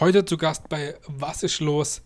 Heute 0.00 0.24
zu 0.24 0.36
Gast 0.36 0.68
bei 0.68 0.94
Was 1.08 1.42
ist 1.42 1.58
los? 1.58 2.02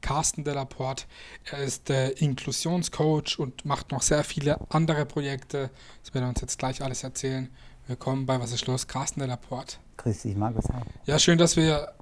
Carsten 0.00 0.42
Delaporte. 0.42 1.04
Er 1.44 1.58
ist 1.60 1.90
äh, 1.90 2.10
Inklusionscoach 2.10 3.38
und 3.38 3.64
macht 3.64 3.92
noch 3.92 4.02
sehr 4.02 4.24
viele 4.24 4.58
andere 4.68 5.06
Projekte. 5.06 5.70
Das 6.02 6.12
wird 6.12 6.24
er 6.24 6.28
uns 6.28 6.40
jetzt 6.40 6.58
gleich 6.58 6.82
alles 6.82 7.04
erzählen. 7.04 7.48
Willkommen 7.86 8.26
bei 8.26 8.40
Was 8.40 8.50
ist 8.50 8.66
los? 8.66 8.88
Carsten 8.88 9.20
Delaporte. 9.20 9.76
Grüß 9.98 10.22
dich, 10.22 10.34
Markus. 10.34 10.64
Ja, 11.04 11.20
schön, 11.20 11.38
dass 11.38 11.56
wir 11.56 11.92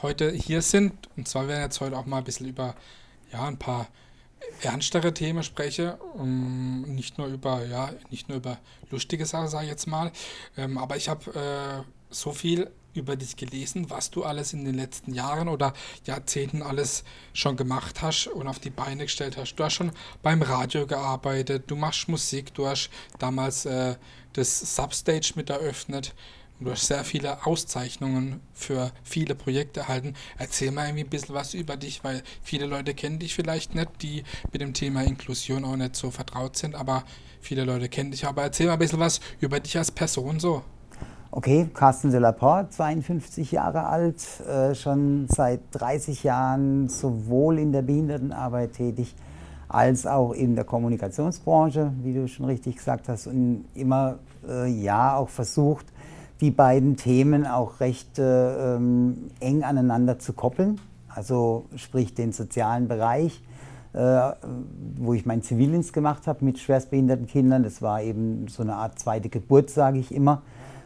heute 0.00 0.30
hier 0.30 0.62
sind. 0.62 1.08
Und 1.16 1.26
zwar 1.26 1.48
werden 1.48 1.58
wir 1.58 1.64
jetzt 1.64 1.80
heute 1.80 1.98
auch 1.98 2.06
mal 2.06 2.18
ein 2.18 2.24
bisschen 2.24 2.46
über 2.46 2.76
ja, 3.32 3.48
ein 3.48 3.58
paar 3.58 3.88
ernstere 4.62 5.12
Themen 5.12 5.42
spreche. 5.42 5.96
Um, 6.14 6.82
nicht 6.82 7.18
nur 7.18 7.26
über, 7.26 7.66
ja, 7.66 7.90
nicht 8.10 8.28
nur 8.28 8.38
über 8.38 8.58
lustige 8.92 9.26
Sachen, 9.26 9.48
sage 9.48 9.64
ich 9.64 9.70
jetzt 9.70 9.88
mal. 9.88 10.12
Ähm, 10.56 10.78
aber 10.78 10.96
ich 10.96 11.08
habe 11.08 11.34
äh, 11.34 11.82
so 12.10 12.30
viel 12.30 12.70
über 12.94 13.16
dich 13.16 13.36
gelesen, 13.36 13.90
was 13.90 14.10
du 14.10 14.24
alles 14.24 14.52
in 14.52 14.64
den 14.64 14.74
letzten 14.74 15.14
Jahren 15.14 15.48
oder 15.48 15.74
Jahrzehnten 16.04 16.62
alles 16.62 17.04
schon 17.32 17.56
gemacht 17.56 18.02
hast 18.02 18.28
und 18.28 18.46
auf 18.46 18.58
die 18.58 18.70
Beine 18.70 19.04
gestellt 19.04 19.36
hast. 19.36 19.56
Du 19.56 19.64
hast 19.64 19.74
schon 19.74 19.92
beim 20.22 20.42
Radio 20.42 20.86
gearbeitet, 20.86 21.64
du 21.66 21.76
machst 21.76 22.08
Musik, 22.08 22.54
du 22.54 22.66
hast 22.66 22.90
damals 23.18 23.66
äh, 23.66 23.96
das 24.34 24.76
Substage 24.76 25.32
mit 25.36 25.50
eröffnet. 25.50 26.14
Du 26.60 26.70
hast 26.70 26.86
sehr 26.86 27.04
viele 27.04 27.44
Auszeichnungen 27.46 28.40
für 28.52 28.92
viele 29.02 29.34
Projekte 29.34 29.80
erhalten. 29.80 30.14
Erzähl 30.38 30.70
mal 30.70 30.86
irgendwie 30.86 31.04
ein 31.04 31.10
bisschen 31.10 31.34
was 31.34 31.52
über 31.52 31.76
dich, 31.76 32.04
weil 32.04 32.22
viele 32.42 32.66
Leute 32.66 32.94
kennen 32.94 33.18
dich 33.18 33.34
vielleicht 33.34 33.74
nicht, 33.74 33.90
die 34.02 34.22
mit 34.52 34.60
dem 34.60 34.72
Thema 34.72 35.02
Inklusion 35.02 35.64
auch 35.64 35.76
nicht 35.76 35.96
so 35.96 36.12
vertraut 36.12 36.56
sind, 36.56 36.76
aber 36.76 37.04
viele 37.40 37.64
Leute 37.64 37.88
kennen 37.88 38.12
dich. 38.12 38.24
Aber 38.24 38.42
erzähl 38.42 38.66
mal 38.66 38.74
ein 38.74 38.78
bisschen 38.78 39.00
was 39.00 39.20
über 39.40 39.58
dich 39.58 39.76
als 39.76 39.90
Person 39.90 40.38
so. 40.38 40.62
Okay, 41.36 41.68
Carsten 41.74 42.12
de 42.12 42.20
Laporte, 42.20 42.70
52 42.70 43.50
Jahre 43.50 43.86
alt, 43.86 44.24
äh, 44.48 44.72
schon 44.76 45.26
seit 45.28 45.62
30 45.72 46.22
Jahren 46.22 46.88
sowohl 46.88 47.58
in 47.58 47.72
der 47.72 47.82
Behindertenarbeit 47.82 48.74
tätig 48.74 49.16
als 49.66 50.06
auch 50.06 50.30
in 50.30 50.54
der 50.54 50.64
Kommunikationsbranche, 50.64 51.90
wie 52.04 52.14
du 52.14 52.28
schon 52.28 52.46
richtig 52.46 52.76
gesagt 52.76 53.08
hast, 53.08 53.26
und 53.26 53.64
immer 53.74 54.20
äh, 54.48 54.70
ja 54.70 55.16
auch 55.16 55.28
versucht, 55.28 55.86
die 56.40 56.52
beiden 56.52 56.96
Themen 56.96 57.48
auch 57.48 57.80
recht 57.80 58.20
äh, 58.20 58.76
ähm, 58.76 59.30
eng 59.40 59.64
aneinander 59.64 60.20
zu 60.20 60.34
koppeln. 60.34 60.80
Also 61.08 61.64
sprich 61.74 62.14
den 62.14 62.30
sozialen 62.30 62.86
Bereich, 62.86 63.42
äh, 63.92 64.30
wo 64.98 65.14
ich 65.14 65.26
meinen 65.26 65.42
Zivildienst 65.42 65.92
gemacht 65.92 66.28
habe 66.28 66.44
mit 66.44 66.60
schwerstbehinderten 66.60 67.26
Kindern. 67.26 67.64
Das 67.64 67.82
war 67.82 68.00
eben 68.02 68.46
so 68.46 68.62
eine 68.62 68.76
Art 68.76 69.00
zweite 69.00 69.28
Geburt, 69.28 69.68
sage 69.68 69.98
ich 69.98 70.14
immer. 70.14 70.42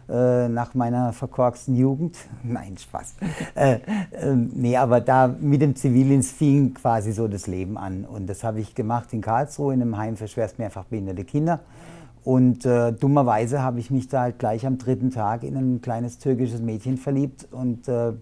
Äh, 0.08 0.48
nach 0.48 0.72
meiner 0.72 1.12
verkorksten 1.12 1.76
Jugend. 1.76 2.16
Nein, 2.42 2.78
Spaß. 2.78 3.16
äh, 3.54 3.74
äh, 3.74 4.34
nee, 4.34 4.74
aber 4.74 5.02
da 5.02 5.28
mit 5.28 5.60
dem 5.60 5.76
Zivildienst 5.76 6.32
fing 6.32 6.72
quasi 6.72 7.12
so 7.12 7.28
das 7.28 7.46
Leben 7.46 7.76
an. 7.76 8.06
Und 8.06 8.26
das 8.26 8.42
habe 8.42 8.60
ich 8.60 8.74
gemacht 8.74 9.12
in 9.12 9.20
Karlsruhe 9.20 9.74
in 9.74 9.82
einem 9.82 9.98
Heim 9.98 10.16
für 10.16 10.26
schwerst 10.26 10.58
mehrfach 10.58 10.84
behinderte 10.84 11.24
Kinder. 11.24 11.60
Und 12.24 12.64
äh, 12.64 12.92
dummerweise 12.92 13.62
habe 13.62 13.80
ich 13.80 13.90
mich 13.90 14.08
da 14.08 14.22
halt 14.22 14.38
gleich 14.38 14.66
am 14.66 14.78
dritten 14.78 15.10
Tag 15.10 15.44
in 15.44 15.56
ein 15.56 15.82
kleines 15.82 16.18
türkisches 16.18 16.62
Mädchen 16.62 16.96
verliebt. 16.96 17.46
Und 17.50 17.86
äh, 17.88 18.14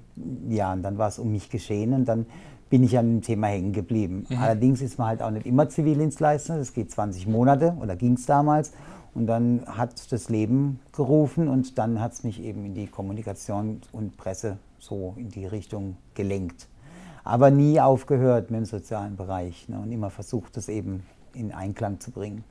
ja, 0.48 0.72
und 0.72 0.82
dann 0.82 0.98
war 0.98 1.06
es 1.06 1.20
um 1.20 1.30
mich 1.30 1.50
geschehen 1.50 1.92
und 1.92 2.06
dann 2.06 2.26
bin 2.68 2.82
ich 2.82 2.98
an 2.98 3.06
dem 3.06 3.22
Thema 3.22 3.46
hängen 3.46 3.72
geblieben. 3.72 4.26
Mhm. 4.28 4.38
Allerdings 4.38 4.82
ist 4.82 4.98
man 4.98 5.06
halt 5.06 5.22
auch 5.22 5.30
nicht 5.30 5.46
immer 5.46 5.68
Zivildienstleister. 5.68 6.58
Das 6.58 6.72
geht 6.72 6.90
20 6.90 7.28
Monate 7.28 7.76
oder 7.80 7.94
ging 7.94 8.14
es 8.14 8.26
damals. 8.26 8.72
Und 9.16 9.28
dann 9.28 9.64
hat 9.66 10.12
das 10.12 10.28
Leben 10.28 10.78
gerufen 10.92 11.48
und 11.48 11.78
dann 11.78 12.00
hat 12.02 12.12
es 12.12 12.22
mich 12.22 12.38
eben 12.38 12.66
in 12.66 12.74
die 12.74 12.86
Kommunikation 12.86 13.80
und 13.92 14.18
Presse 14.18 14.58
so 14.78 15.14
in 15.16 15.30
die 15.30 15.46
Richtung 15.46 15.96
gelenkt. 16.12 16.68
Aber 17.24 17.50
nie 17.50 17.80
aufgehört 17.80 18.50
mit 18.50 18.60
dem 18.60 18.66
sozialen 18.66 19.16
Bereich 19.16 19.70
ne, 19.70 19.78
und 19.78 19.90
immer 19.90 20.10
versucht, 20.10 20.58
das 20.58 20.68
eben 20.68 21.02
in 21.32 21.50
Einklang 21.50 21.98
zu 21.98 22.10
bringen. 22.10 22.44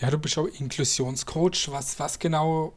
Ja, 0.00 0.08
du 0.08 0.16
bist 0.16 0.38
auch 0.38 0.46
Inklusionscoach. 0.46 1.68
Was, 1.70 2.00
was 2.00 2.18
genau 2.18 2.72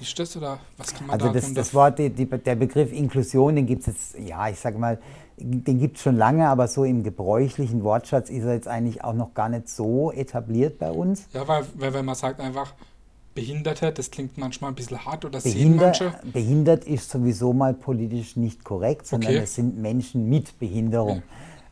ist 0.00 0.18
das 0.18 0.36
oder 0.36 0.58
was 0.76 0.94
kann 0.94 1.06
man 1.06 1.14
also 1.14 1.28
da 1.28 1.32
das, 1.32 1.54
das 1.54 1.74
Wort, 1.74 1.98
die, 1.98 2.10
die, 2.10 2.26
der 2.26 2.54
Begriff 2.54 2.92
Inklusion, 2.92 3.56
den 3.56 3.66
gibt 3.66 3.80
es 3.82 3.86
jetzt, 3.86 4.28
ja, 4.28 4.48
ich 4.48 4.58
sage 4.58 4.78
mal, 4.78 4.98
den 5.40 5.78
gibt 5.78 5.96
es 5.96 6.02
schon 6.02 6.16
lange, 6.16 6.48
aber 6.48 6.68
so 6.68 6.84
im 6.84 7.02
gebräuchlichen 7.02 7.84
Wortschatz 7.84 8.30
ist 8.30 8.44
er 8.44 8.54
jetzt 8.54 8.68
eigentlich 8.68 9.04
auch 9.04 9.14
noch 9.14 9.34
gar 9.34 9.48
nicht 9.48 9.68
so 9.68 10.10
etabliert 10.12 10.78
bei 10.78 10.90
uns. 10.90 11.26
Ja, 11.32 11.46
weil, 11.46 11.64
weil 11.74 11.94
wenn 11.94 12.04
man 12.04 12.14
sagt 12.14 12.40
einfach 12.40 12.74
Behinderte, 13.34 13.92
das 13.92 14.10
klingt 14.10 14.36
manchmal 14.36 14.72
ein 14.72 14.74
bisschen 14.74 15.04
hart 15.04 15.24
oder 15.24 15.40
Behinder, 15.40 15.94
sehen 15.94 16.10
manche. 16.10 16.30
Behindert 16.32 16.84
ist 16.84 17.08
sowieso 17.10 17.52
mal 17.52 17.72
politisch 17.72 18.36
nicht 18.36 18.64
korrekt, 18.64 19.06
sondern 19.06 19.30
okay. 19.30 19.42
es 19.44 19.54
sind 19.54 19.78
Menschen 19.78 20.28
mit 20.28 20.58
Behinderung. 20.58 21.18
Ja. 21.18 21.22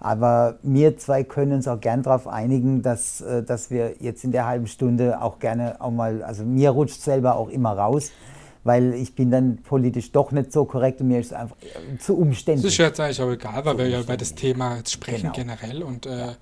Aber 0.06 0.60
wir 0.62 0.96
zwei 0.98 1.24
können 1.24 1.54
uns 1.54 1.66
auch 1.66 1.80
gern 1.80 2.04
darauf 2.04 2.28
einigen, 2.28 2.80
dass, 2.80 3.22
äh, 3.22 3.42
dass 3.42 3.72
wir 3.72 3.94
jetzt 3.98 4.22
in 4.22 4.30
der 4.30 4.46
halben 4.46 4.68
Stunde 4.68 5.20
auch 5.20 5.40
gerne 5.40 5.80
auch 5.80 5.90
mal, 5.90 6.22
also 6.22 6.44
mir 6.44 6.70
rutscht 6.70 7.00
selber 7.00 7.34
auch 7.34 7.48
immer 7.48 7.72
raus, 7.72 8.12
weil 8.62 8.94
ich 8.94 9.16
bin 9.16 9.32
dann 9.32 9.56
politisch 9.64 10.12
doch 10.12 10.30
nicht 10.30 10.52
so 10.52 10.64
korrekt 10.64 11.00
und 11.00 11.08
mir 11.08 11.18
ist 11.18 11.26
es 11.26 11.32
einfach 11.32 11.56
zu 11.98 12.16
umständlich. 12.16 12.62
Das 12.62 12.72
ist 12.74 12.78
jetzt 12.78 13.00
eigentlich 13.00 13.20
auch 13.20 13.32
egal, 13.32 13.64
weil 13.64 13.78
wir 13.78 13.88
ja 13.88 14.00
über 14.00 14.16
das 14.16 14.36
Thema 14.36 14.76
jetzt 14.76 14.92
sprechen 14.92 15.32
genau. 15.32 15.56
generell 15.56 15.82
und 15.82 16.06
äh, 16.06 16.34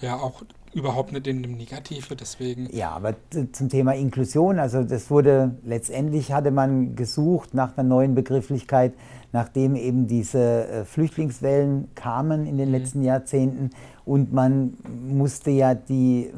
ja 0.00 0.14
auch 0.14 0.44
überhaupt 0.72 1.10
nicht 1.12 1.26
in 1.26 1.42
dem 1.42 1.56
Negative, 1.56 2.14
deswegen. 2.14 2.68
Ja, 2.72 2.90
aber 2.90 3.16
zum 3.50 3.68
Thema 3.68 3.96
Inklusion, 3.96 4.60
also 4.60 4.84
das 4.84 5.10
wurde 5.10 5.56
letztendlich 5.64 6.30
hatte 6.30 6.52
man 6.52 6.94
gesucht 6.94 7.52
nach 7.52 7.76
einer 7.76 7.88
neuen 7.88 8.14
Begrifflichkeit, 8.14 8.92
nachdem 9.32 9.76
eben 9.76 10.06
diese 10.06 10.68
äh, 10.68 10.84
Flüchtlingswellen 10.84 11.88
kamen 11.94 12.46
in 12.46 12.56
den 12.58 12.68
mhm. 12.68 12.74
letzten 12.74 13.02
Jahrzehnten 13.02 13.70
und 14.04 14.32
man 14.32 14.74
musste 15.08 15.50
ja 15.50 15.74
die 15.74 16.30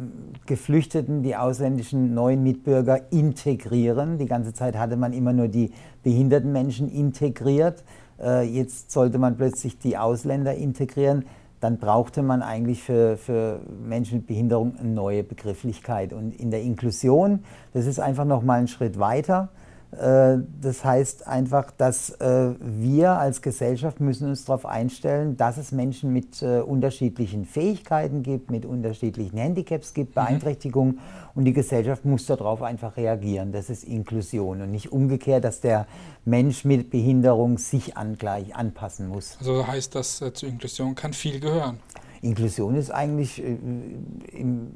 Geflüchteten, 0.46 1.22
die 1.22 1.36
ausländischen 1.36 2.14
neuen 2.14 2.42
Mitbürger 2.42 3.12
integrieren. 3.12 4.18
Die 4.18 4.26
ganze 4.26 4.52
Zeit 4.52 4.76
hatte 4.76 4.96
man 4.96 5.12
immer 5.12 5.32
nur 5.32 5.48
die 5.48 5.70
behinderten 6.02 6.52
Menschen 6.52 6.90
integriert. 6.90 7.84
Äh, 8.20 8.42
jetzt 8.42 8.90
sollte 8.90 9.18
man 9.18 9.36
plötzlich 9.36 9.78
die 9.78 9.96
Ausländer 9.96 10.54
integrieren 10.54 11.24
dann 11.60 11.76
brauchte 11.76 12.22
man 12.22 12.42
eigentlich 12.42 12.82
für, 12.82 13.18
für 13.18 13.60
Menschen 13.86 14.18
mit 14.18 14.26
Behinderung 14.26 14.76
eine 14.78 14.88
neue 14.88 15.22
Begrifflichkeit. 15.22 16.12
Und 16.12 16.34
in 16.40 16.50
der 16.50 16.62
Inklusion, 16.62 17.44
das 17.74 17.86
ist 17.86 18.00
einfach 18.00 18.24
noch 18.24 18.42
mal 18.42 18.60
ein 18.60 18.68
Schritt 18.68 18.98
weiter. 18.98 19.50
Äh, 19.92 20.38
das 20.60 20.84
heißt 20.84 21.26
einfach, 21.26 21.70
dass 21.72 22.10
äh, 22.10 22.54
wir 22.60 23.12
als 23.12 23.42
Gesellschaft 23.42 24.00
müssen 24.00 24.28
uns 24.28 24.44
darauf 24.44 24.64
einstellen, 24.64 25.36
dass 25.36 25.56
es 25.56 25.72
Menschen 25.72 26.12
mit 26.12 26.42
äh, 26.42 26.60
unterschiedlichen 26.60 27.44
Fähigkeiten 27.44 28.22
gibt, 28.22 28.50
mit 28.50 28.64
unterschiedlichen 28.64 29.36
Handicaps 29.36 29.92
gibt, 29.92 30.10
mhm. 30.10 30.20
Beeinträchtigungen 30.20 30.94
mhm. 30.94 31.00
und 31.34 31.44
die 31.44 31.52
Gesellschaft 31.52 32.04
muss 32.04 32.26
darauf 32.26 32.62
einfach 32.62 32.96
reagieren. 32.96 33.50
Das 33.52 33.68
ist 33.68 33.82
Inklusion 33.82 34.62
und 34.62 34.70
nicht 34.70 34.92
umgekehrt, 34.92 35.42
dass 35.42 35.60
der 35.60 35.86
Mensch 36.24 36.64
mit 36.64 36.90
Behinderung 36.90 37.58
sich 37.58 37.96
angleich 37.96 38.54
anpassen 38.54 39.08
muss. 39.08 39.38
Also 39.40 39.66
heißt 39.66 39.94
das, 39.96 40.18
zur 40.18 40.48
Inklusion 40.48 40.94
kann 40.94 41.12
viel 41.12 41.40
gehören. 41.40 41.80
Inklusion 42.22 42.75
ist 42.75 42.91
eigentlich 42.91 43.42
äh, 43.42 43.56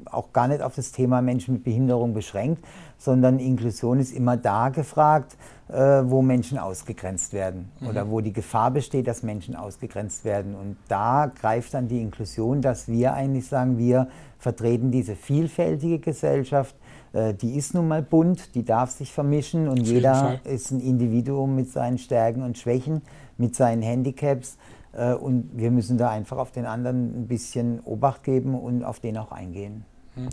auch 0.05 0.33
gar 0.33 0.47
nicht 0.47 0.61
auf 0.61 0.75
das 0.75 0.91
Thema 0.91 1.21
Menschen 1.21 1.53
mit 1.53 1.63
Behinderung 1.63 2.13
beschränkt, 2.13 2.65
sondern 2.97 3.39
Inklusion 3.39 3.99
ist 3.99 4.11
immer 4.11 4.35
da 4.35 4.69
gefragt, 4.69 5.37
äh, 5.67 5.73
wo 5.75 6.21
Menschen 6.21 6.57
ausgegrenzt 6.57 7.33
werden 7.33 7.69
mhm. 7.79 7.87
oder 7.87 8.09
wo 8.09 8.21
die 8.21 8.33
Gefahr 8.33 8.71
besteht, 8.71 9.07
dass 9.07 9.23
Menschen 9.23 9.55
ausgegrenzt 9.55 10.25
werden. 10.25 10.55
Und 10.55 10.77
da 10.87 11.31
greift 11.39 11.73
dann 11.73 11.87
die 11.87 12.01
Inklusion, 12.01 12.61
dass 12.61 12.87
wir 12.87 13.13
eigentlich 13.13 13.47
sagen, 13.47 13.77
wir 13.77 14.07
vertreten 14.39 14.91
diese 14.91 15.15
vielfältige 15.15 15.99
Gesellschaft, 15.99 16.75
äh, 17.13 17.33
die 17.33 17.55
ist 17.55 17.73
nun 17.73 17.87
mal 17.87 18.01
bunt, 18.01 18.55
die 18.55 18.63
darf 18.63 18.91
sich 18.91 19.11
vermischen 19.11 19.67
und 19.67 19.81
jeder 19.87 20.39
ist 20.43 20.71
ein 20.71 20.79
Individuum 20.79 21.55
mit 21.55 21.71
seinen 21.71 21.97
Stärken 21.97 22.43
und 22.43 22.57
Schwächen, 22.57 23.01
mit 23.37 23.55
seinen 23.55 23.81
Handicaps. 23.81 24.57
Äh, 24.95 25.13
und 25.13 25.51
wir 25.53 25.71
müssen 25.71 25.97
da 25.97 26.09
einfach 26.09 26.37
auf 26.37 26.51
den 26.51 26.65
anderen 26.65 27.23
ein 27.23 27.27
bisschen 27.27 27.79
Obacht 27.81 28.23
geben 28.23 28.55
und 28.59 28.83
auf 28.83 28.99
den 28.99 29.17
auch 29.17 29.31
eingehen. 29.31 29.85
Hm. 30.15 30.29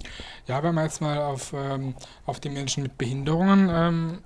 Ja, 0.47 0.63
wenn 0.63 0.75
wir 0.75 0.85
jetzt 0.85 1.01
mal 1.01 1.19
auf, 1.19 1.53
ähm, 1.55 1.95
auf 2.27 2.41
die 2.41 2.51
Menschen 2.51 2.83
mit 2.83 2.97
Behinderungen 2.99 3.69
ähm, 3.71 4.19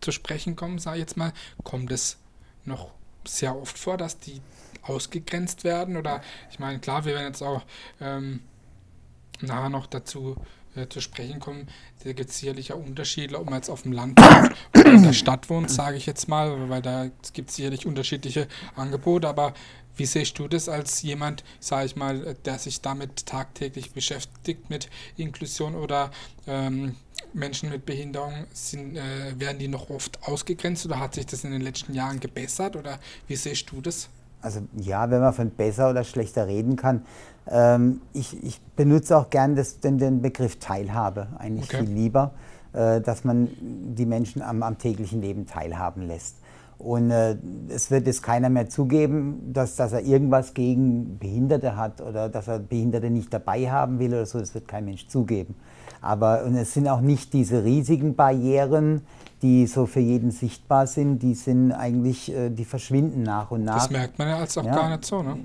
zu 0.00 0.12
sprechen 0.12 0.56
kommen, 0.56 0.78
sage 0.78 0.98
ich 0.98 1.02
jetzt 1.02 1.16
mal, 1.16 1.32
kommt 1.64 1.90
es 1.90 2.18
noch 2.64 2.90
sehr 3.26 3.56
oft 3.56 3.78
vor, 3.78 3.96
dass 3.96 4.18
die 4.18 4.40
ausgegrenzt 4.82 5.64
werden? 5.64 5.96
Oder 5.96 6.20
ich 6.50 6.58
meine, 6.58 6.78
klar, 6.78 7.04
wir 7.04 7.14
werden 7.14 7.26
jetzt 7.26 7.42
auch 7.42 7.62
ähm, 8.00 8.40
nachher 9.40 9.68
noch 9.68 9.86
dazu 9.86 10.36
äh, 10.78 10.88
zu 10.88 11.00
sprechen 11.00 11.40
kommen, 11.40 11.68
da 12.04 12.12
gibt 12.12 12.30
es 12.30 12.38
sicherlich 12.38 12.72
auch 12.72 12.78
Unterschiede, 12.78 13.38
ob 13.38 13.46
man 13.46 13.54
jetzt 13.54 13.70
auf 13.70 13.82
dem 13.82 13.92
Land 13.92 14.20
oder 14.76 14.92
in 14.92 15.02
der 15.02 15.12
Stadt 15.12 15.50
wohnt, 15.50 15.70
sage 15.70 15.96
ich 15.96 16.06
jetzt 16.06 16.28
mal, 16.28 16.68
weil 16.68 16.82
da 16.82 17.10
gibt 17.32 17.50
es 17.50 17.56
sicherlich 17.56 17.86
unterschiedliche 17.86 18.48
Angebote, 18.76 19.28
aber 19.28 19.54
wie 19.96 20.06
siehst 20.06 20.38
du 20.38 20.46
das 20.46 20.68
als 20.68 21.02
jemand, 21.02 21.42
sage 21.58 21.86
ich 21.86 21.96
mal, 21.96 22.36
der 22.44 22.58
sich 22.58 22.80
damit 22.80 23.26
tagtäglich 23.26 23.90
beschäftigt 23.90 24.70
mit 24.70 24.88
Inklusion 25.16 25.74
oder 25.74 26.12
ähm, 26.46 26.94
Menschen 27.32 27.68
mit 27.68 27.84
Behinderung, 27.84 28.46
sind, 28.52 28.96
äh, 28.96 29.38
werden 29.38 29.58
die 29.58 29.68
noch 29.68 29.90
oft 29.90 30.22
ausgegrenzt 30.22 30.86
oder 30.86 31.00
hat 31.00 31.14
sich 31.14 31.26
das 31.26 31.44
in 31.44 31.50
den 31.50 31.62
letzten 31.62 31.94
Jahren 31.94 32.20
gebessert 32.20 32.76
oder 32.76 33.00
wie 33.26 33.36
siehst 33.36 33.70
du 33.70 33.80
das? 33.80 34.08
Also 34.40 34.60
ja, 34.76 35.10
wenn 35.10 35.20
man 35.20 35.32
von 35.32 35.50
besser 35.50 35.90
oder 35.90 36.04
schlechter 36.04 36.46
reden 36.46 36.76
kann. 36.76 37.02
Ähm, 37.50 38.00
ich, 38.12 38.42
ich, 38.42 38.60
benutze 38.76 39.16
auch 39.16 39.30
gern 39.30 39.56
das, 39.56 39.80
den, 39.80 39.98
den, 39.98 40.20
Begriff 40.20 40.58
Teilhabe 40.58 41.28
eigentlich 41.38 41.72
okay. 41.72 41.84
viel 41.84 41.94
lieber, 41.94 42.32
äh, 42.72 43.00
dass 43.00 43.24
man 43.24 43.48
die 43.96 44.04
Menschen 44.04 44.42
am, 44.42 44.62
am, 44.62 44.78
täglichen 44.78 45.20
Leben 45.20 45.46
teilhaben 45.46 46.06
lässt. 46.06 46.36
Und 46.78 47.10
äh, 47.10 47.36
es 47.68 47.90
wird 47.90 48.06
jetzt 48.06 48.22
keiner 48.22 48.48
mehr 48.48 48.68
zugeben, 48.68 49.52
dass, 49.52 49.74
dass 49.74 49.92
er 49.92 50.02
irgendwas 50.02 50.54
gegen 50.54 51.18
Behinderte 51.18 51.76
hat 51.76 52.00
oder 52.00 52.28
dass 52.28 52.46
er 52.46 52.60
Behinderte 52.60 53.10
nicht 53.10 53.32
dabei 53.32 53.68
haben 53.68 53.98
will 53.98 54.10
oder 54.10 54.26
so. 54.26 54.38
Das 54.38 54.54
wird 54.54 54.68
kein 54.68 54.84
Mensch 54.84 55.08
zugeben. 55.08 55.56
Aber 56.00 56.44
und 56.44 56.54
es 56.54 56.74
sind 56.74 56.88
auch 56.88 57.00
nicht 57.00 57.32
diese 57.32 57.64
riesigen 57.64 58.14
Barrieren, 58.14 59.02
die 59.42 59.66
so 59.66 59.86
für 59.86 60.00
jeden 60.00 60.30
sichtbar 60.30 60.86
sind, 60.86 61.20
die 61.20 61.34
sind 61.34 61.72
eigentlich, 61.72 62.32
äh, 62.32 62.50
die 62.50 62.64
verschwinden 62.64 63.22
nach 63.22 63.50
und 63.50 63.64
nach. 63.64 63.74
Das 63.74 63.90
merkt 63.90 64.18
man 64.18 64.28
ja 64.28 64.38
als 64.38 64.58
auch 64.58 64.64
ja. 64.64 64.74
gar 64.74 64.90
nicht 64.90 65.04
so, 65.04 65.22
ne? 65.22 65.36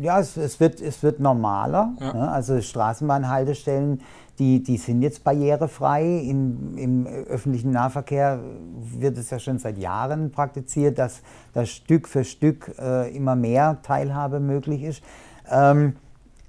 Ja, 0.00 0.20
es, 0.20 0.36
es, 0.36 0.60
wird, 0.60 0.80
es 0.80 1.02
wird 1.02 1.20
normaler. 1.20 1.94
Ja. 2.00 2.12
Ne? 2.12 2.30
Also 2.30 2.60
Straßenbahnhaltestellen, 2.60 4.02
die, 4.40 4.62
die 4.62 4.78
sind 4.78 5.02
jetzt 5.02 5.22
barrierefrei. 5.22 6.02
In, 6.02 6.76
Im 6.76 7.06
öffentlichen 7.06 7.70
Nahverkehr 7.70 8.40
wird 8.98 9.18
es 9.18 9.30
ja 9.30 9.38
schon 9.38 9.58
seit 9.58 9.78
Jahren 9.78 10.32
praktiziert, 10.32 10.98
dass, 10.98 11.20
dass 11.52 11.68
Stück 11.68 12.08
für 12.08 12.24
Stück 12.24 12.74
äh, 12.78 13.14
immer 13.14 13.36
mehr 13.36 13.78
Teilhabe 13.82 14.40
möglich 14.40 14.82
ist. 14.82 15.02
Ähm, 15.48 15.94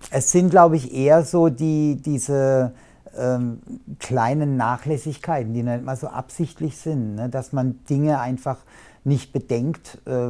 es 0.09 0.31
sind, 0.31 0.49
glaube 0.49 0.77
ich, 0.77 0.93
eher 0.93 1.23
so 1.23 1.49
die, 1.49 2.01
diese 2.03 2.71
ähm, 3.17 3.59
kleinen 3.99 4.55
Nachlässigkeiten, 4.55 5.53
die 5.53 5.63
nicht 5.63 5.83
mal 5.83 5.97
so 5.97 6.07
absichtlich 6.07 6.77
sind, 6.77 7.15
ne? 7.15 7.29
dass 7.29 7.51
man 7.51 7.79
Dinge 7.89 8.19
einfach 8.19 8.57
nicht 9.03 9.33
bedenkt, 9.33 9.99
äh, 10.05 10.29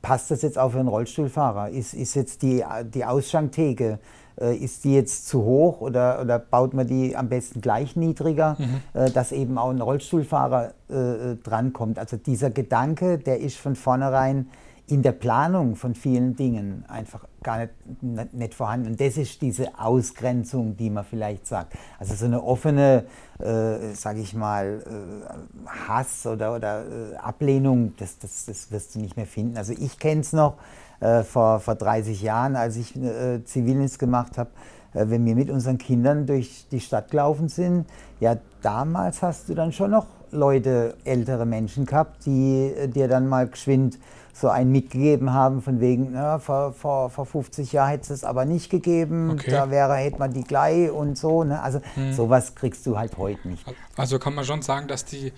passt 0.00 0.30
das 0.30 0.42
jetzt 0.42 0.58
auch 0.58 0.70
für 0.70 0.78
einen 0.78 0.88
Rollstuhlfahrer? 0.88 1.68
Ist, 1.68 1.94
ist 1.94 2.14
jetzt 2.14 2.42
die, 2.42 2.64
die 2.94 3.04
Ausschanktheke, 3.04 3.98
ist 4.36 4.84
die 4.84 4.94
jetzt 4.94 5.28
zu 5.28 5.44
hoch 5.44 5.80
oder, 5.80 6.20
oder 6.20 6.38
baut 6.38 6.74
man 6.74 6.86
die 6.86 7.16
am 7.16 7.28
besten 7.28 7.60
gleich 7.60 7.96
niedriger, 7.96 8.56
mhm. 8.58 8.80
äh, 9.00 9.10
dass 9.10 9.32
eben 9.32 9.58
auch 9.58 9.70
ein 9.70 9.80
Rollstuhlfahrer 9.80 10.72
äh, 10.90 10.94
äh, 10.94 11.36
drankommt? 11.36 11.98
Also 11.98 12.16
dieser 12.16 12.50
Gedanke, 12.50 13.18
der 13.18 13.40
ist 13.40 13.56
von 13.56 13.76
vornherein 13.76 14.48
in 14.86 15.02
der 15.02 15.12
Planung 15.12 15.76
von 15.76 15.94
vielen 15.94 16.36
Dingen 16.36 16.84
einfach 16.88 17.24
gar 17.42 17.58
nicht, 17.58 18.34
nicht 18.34 18.54
vorhanden. 18.54 18.88
Und 18.88 19.00
das 19.00 19.16
ist 19.16 19.40
diese 19.40 19.78
Ausgrenzung, 19.78 20.76
die 20.76 20.90
man 20.90 21.04
vielleicht 21.04 21.46
sagt. 21.46 21.74
Also 21.98 22.14
so 22.14 22.26
eine 22.26 22.42
offene, 22.42 23.04
äh, 23.38 23.94
sage 23.94 24.20
ich 24.20 24.34
mal, 24.34 24.82
äh, 24.84 25.68
Hass 25.88 26.26
oder, 26.26 26.54
oder 26.54 26.84
äh, 26.84 27.16
Ablehnung, 27.16 27.94
das, 27.98 28.18
das, 28.18 28.44
das 28.44 28.70
wirst 28.70 28.94
du 28.94 28.98
nicht 28.98 29.16
mehr 29.16 29.26
finden. 29.26 29.56
Also 29.56 29.72
ich 29.72 29.98
kenne 29.98 30.20
es 30.20 30.34
noch 30.34 30.58
äh, 31.00 31.22
vor, 31.22 31.60
vor 31.60 31.74
30 31.74 32.22
Jahren, 32.22 32.56
als 32.56 32.76
ich 32.76 32.96
äh, 32.96 33.44
Zivildienst 33.44 33.98
gemacht 33.98 34.38
habe, 34.38 34.50
äh, 34.94 35.04
wenn 35.08 35.24
wir 35.24 35.34
mit 35.34 35.50
unseren 35.50 35.78
Kindern 35.78 36.26
durch 36.26 36.66
die 36.70 36.80
Stadt 36.80 37.10
gelaufen 37.10 37.48
sind, 37.48 37.86
ja, 38.20 38.36
damals 38.62 39.22
hast 39.22 39.48
du 39.48 39.54
dann 39.54 39.72
schon 39.72 39.90
noch 39.90 40.06
Leute, 40.30 40.96
ältere 41.04 41.46
Menschen 41.46 41.86
gehabt, 41.86 42.26
die 42.26 42.72
dir 42.88 43.08
dann 43.08 43.28
mal 43.28 43.46
geschwind 43.46 43.98
so 44.34 44.48
einen 44.48 44.72
mitgegeben 44.72 45.32
haben, 45.32 45.62
von 45.62 45.80
wegen, 45.80 46.12
ja, 46.12 46.40
vor, 46.40 46.72
vor, 46.72 47.08
vor 47.08 47.24
50 47.24 47.72
Jahren 47.72 47.90
hätte 47.90 48.02
es 48.02 48.10
es 48.10 48.24
aber 48.24 48.44
nicht 48.44 48.68
gegeben, 48.68 49.30
okay. 49.30 49.50
da 49.50 49.70
wäre, 49.70 49.94
hätte 49.94 50.18
man 50.18 50.32
die 50.32 50.42
gleich 50.42 50.90
und 50.90 51.16
so. 51.16 51.44
Ne? 51.44 51.62
Also 51.62 51.80
hm. 51.94 52.12
sowas 52.12 52.54
kriegst 52.56 52.84
du 52.84 52.98
halt 52.98 53.16
heute 53.16 53.46
nicht. 53.48 53.64
Also 53.96 54.18
kann 54.18 54.34
man 54.34 54.44
schon 54.44 54.62
sagen, 54.62 54.88
dass 54.88 55.04
die, 55.04 55.32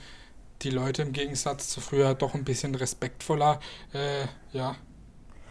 die 0.63 0.71
Leute 0.71 1.03
im 1.03 1.13
Gegensatz 1.13 1.69
zu 1.69 1.83
früher 1.83 2.15
doch 2.15 2.35
ein 2.35 2.45
bisschen 2.45 2.75
respektvoller, 2.75 3.61
äh, 3.93 4.25
ja, 4.57 4.77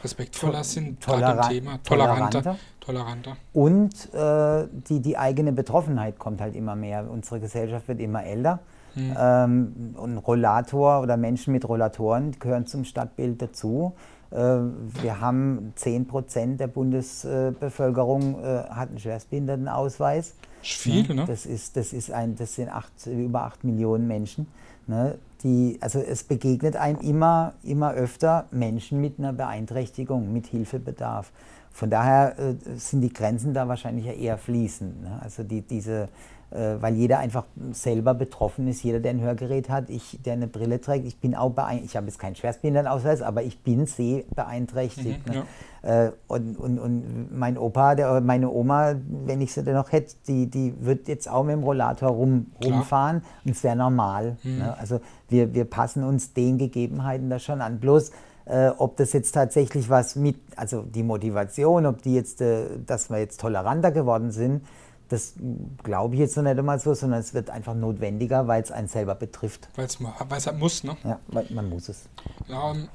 respektvoller 0.06 0.63
sind, 0.63 1.02
Toleran 1.02 1.50
Thema, 1.50 1.80
toleranter, 1.84 2.42
toleranter. 2.42 2.57
toleranter. 2.80 3.38
Und 3.54 4.13
äh, 4.13 4.68
die, 4.88 5.02
die 5.02 5.18
eigene 5.18 5.52
Betroffenheit 5.52 6.18
kommt 6.19 6.42
halt 6.42 6.56
immer 6.56 6.75
mehr. 6.75 7.10
Unsere 7.10 7.40
Gesellschaft 7.40 7.88
wird 7.88 8.00
immer 8.00 8.24
älter. 8.24 8.60
Mhm. 8.96 9.16
Ähm, 9.19 9.96
und 9.98 10.18
Rollator 10.19 11.02
oder 11.02 11.18
Menschen 11.18 11.52
mit 11.52 11.68
Rollatoren 11.68 12.40
gehören 12.40 12.66
zum 12.66 12.86
Stadtbild 12.86 13.42
dazu. 13.42 13.94
Äh, 14.31 14.38
wir 14.38 15.19
haben 15.19 15.74
10 15.75 16.07
Prozent 16.07 16.60
der 16.60 16.68
Bundesbevölkerung 16.68 18.40
äh, 18.42 18.63
hat 18.69 18.90
einen 18.90 19.00
Schwerstbehindertenausweis. 19.00 20.36
Viel, 20.62 21.13
ne? 21.13 21.25
Das, 21.28 21.46
ist, 21.46 21.78
das, 21.78 21.94
ist 21.94 22.12
ein, 22.12 22.36
das 22.36 22.56
sind 22.56 22.69
acht, 22.69 23.06
über 23.06 23.44
8 23.44 23.63
Millionen 23.63 24.07
Menschen. 24.07 24.48
Ne? 24.88 25.18
Die, 25.45 25.77
also 25.80 26.00
es 26.00 26.24
begegnet 26.24 26.75
einem 26.75 27.00
immer, 27.01 27.53
immer 27.62 27.94
öfter 27.94 28.45
Menschen 28.50 29.00
mit 29.00 29.19
einer 29.19 29.31
Beeinträchtigung, 29.31 30.33
mit 30.33 30.47
Hilfebedarf. 30.47 31.31
Von 31.71 31.92
daher 31.92 32.36
äh, 32.39 32.56
sind 32.77 33.01
die 33.01 33.13
Grenzen 33.13 33.53
da 33.53 33.68
wahrscheinlich 33.68 34.07
eher 34.07 34.39
fließend. 34.39 35.03
Ne? 35.03 35.19
Also 35.21 35.44
die, 35.44 35.62
diese, 35.62 36.09
äh, 36.50 36.77
weil 36.80 36.95
jeder 36.95 37.19
einfach 37.19 37.45
selber 37.74 38.15
betroffen 38.15 38.68
ist, 38.68 38.81
jeder, 38.81 39.00
der 39.00 39.12
ein 39.12 39.21
Hörgerät 39.21 39.69
hat, 39.69 39.92
ich, 39.92 40.19
der 40.25 40.33
eine 40.33 40.47
Brille 40.47 40.81
trägt, 40.81 41.06
ich 41.06 41.19
bin 41.19 41.36
auch 41.36 41.51
beeinträchtigt, 41.51 41.92
ich 41.92 41.97
habe 41.97 42.07
jetzt 42.07 42.18
keinen 42.18 42.36
Schwerstbehindertenausweis, 42.36 43.21
aber 43.21 43.44
ich 43.44 43.62
bin 43.62 43.86
sehbeeinträchtigt. 43.86 45.27
Mhm, 45.27 45.31
ne? 45.31 45.39
ja. 45.39 45.45
Äh, 45.86 46.12
und, 46.28 46.58
und, 46.58 46.80
und 46.80 47.38
mein 47.38 47.60
Opa, 47.60 47.94
der, 47.94 48.20
meine 48.20 48.50
Oma, 48.50 48.96
wenn 49.26 49.40
ich 49.40 49.54
sie 49.54 49.64
denn 49.64 49.76
noch 49.76 49.92
hätte, 49.92 50.16
die, 50.28 50.50
die 50.50 50.74
wird 50.80 51.08
jetzt 51.08 51.30
auch 51.30 51.44
mit 51.44 51.54
dem 51.54 51.64
Rollator 51.64 52.10
rum, 52.10 52.48
rumfahren 52.64 53.22
und 53.46 53.52
es 53.52 53.64
wäre 53.64 53.76
normal. 53.76 54.38
Mhm. 54.42 54.58
Ne? 54.58 54.78
Also 54.80 55.00
wir, 55.30 55.54
wir 55.54 55.66
passen 55.66 56.04
uns 56.04 56.34
den 56.34 56.58
Gegebenheiten 56.58 57.30
da 57.30 57.38
schon 57.38 57.62
an. 57.62 57.80
Bloß 57.80 58.12
äh, 58.46 58.70
ob 58.70 58.98
das 58.98 59.14
jetzt 59.14 59.34
tatsächlich 59.34 59.88
was 59.88 60.16
mit, 60.16 60.38
also 60.56 60.82
die 60.82 61.04
Motivation, 61.04 61.86
ob 61.86 62.02
die 62.02 62.16
jetzt, 62.16 62.42
äh, 62.42 62.66
dass 62.84 63.12
wir 63.12 63.20
jetzt 63.20 63.40
toleranter 63.40 63.92
geworden 63.92 64.31
sind, 64.31 64.66
das 65.10 65.36
glaube 65.84 66.16
ich 66.16 66.20
jetzt 66.20 66.36
noch 66.36 66.44
nicht 66.44 66.58
einmal 66.58 66.80
so, 66.80 66.96
sondern 66.96 67.20
es 67.20 67.36
wird 67.36 67.52
einfach 67.52 67.76
notwendiger, 67.76 68.48
weil 68.48 68.64
es 68.64 68.72
einen 68.72 68.88
selber 68.88 69.14
betrifft. 69.14 69.70
Weil 69.76 69.86
es 69.86 70.00
halt 70.48 70.58
muss, 70.58 70.84
ne? 70.84 70.98
Ja, 71.04 71.20
weil 71.28 71.46
man 71.52 71.70
muss 71.70 71.90
es. 71.90 72.10
Ja, 72.48 72.72
ähm, 72.72 72.88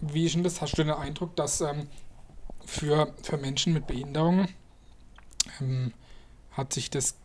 wie 0.00 0.26
ist 0.26 0.34
denn 0.34 0.44
das? 0.44 0.60
Hast 0.60 0.78
du 0.78 0.84
den 0.84 0.92
Eindruck, 0.92 1.36
dass 1.36 1.60
ähm, 1.60 1.88
für, 2.64 3.14
für 3.22 3.36
Menschen 3.36 3.72
mit 3.72 3.86
Behinderungen 3.86 4.48
ähm, 5.60 5.92
hat 6.52 6.72
sich 6.72 6.90
das 6.90 7.16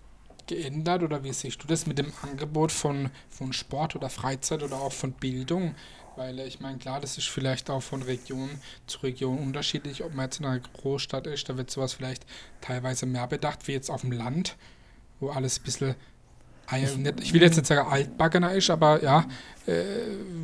geändert 0.47 1.03
oder 1.03 1.23
wie 1.23 1.33
siehst 1.33 1.63
du 1.63 1.67
das 1.67 1.87
mit 1.87 1.97
dem 1.97 2.11
Angebot 2.21 2.71
von, 2.71 3.09
von 3.29 3.53
Sport 3.53 3.95
oder 3.95 4.09
Freizeit 4.09 4.63
oder 4.63 4.77
auch 4.77 4.93
von 4.93 5.11
Bildung? 5.11 5.75
Weil 6.15 6.39
ich 6.39 6.59
meine, 6.61 6.77
klar, 6.77 7.01
das 7.01 7.17
ist 7.17 7.27
vielleicht 7.27 7.69
auch 7.69 7.81
von 7.81 8.01
Region 8.01 8.49
zu 8.87 8.99
Region 8.99 9.39
unterschiedlich, 9.39 10.03
ob 10.03 10.13
man 10.13 10.25
jetzt 10.25 10.39
in 10.39 10.45
einer 10.45 10.59
Großstadt 10.59 11.27
ist, 11.27 11.49
da 11.49 11.57
wird 11.57 11.69
sowas 11.69 11.93
vielleicht 11.93 12.25
teilweise 12.61 13.05
mehr 13.05 13.27
bedacht, 13.27 13.67
wie 13.67 13.73
jetzt 13.73 13.89
auf 13.89 14.01
dem 14.01 14.13
Land, 14.13 14.55
wo 15.19 15.29
alles 15.29 15.59
ein 15.59 15.63
bisschen, 15.63 15.95
ich 16.71 17.33
will 17.33 17.41
jetzt 17.41 17.57
nicht 17.57 17.67
sagen 17.67 17.87
altbackener 17.89 18.53
ist, 18.53 18.69
aber 18.69 19.03
ja, 19.03 19.25
äh, 19.67 19.83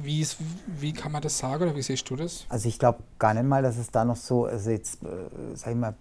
wie, 0.03 0.21
ist, 0.21 0.37
wie 0.79 0.93
kann 0.93 1.11
man 1.11 1.21
das 1.21 1.37
sagen 1.37 1.63
oder 1.63 1.75
wie 1.75 1.81
siehst 1.81 2.09
du 2.09 2.15
das? 2.15 2.45
Also 2.49 2.67
ich 2.67 2.79
glaube 2.79 2.99
gar 3.19 3.33
nicht 3.33 3.45
mal, 3.45 3.61
dass 3.61 3.77
es 3.77 3.91
da 3.91 4.05
noch 4.05 4.15
so, 4.15 4.45
also 4.45 4.69
jetzt, 4.69 5.03
äh, 5.03 5.07
sag 5.55 5.71
ich 5.71 5.77
mal, 5.77 5.95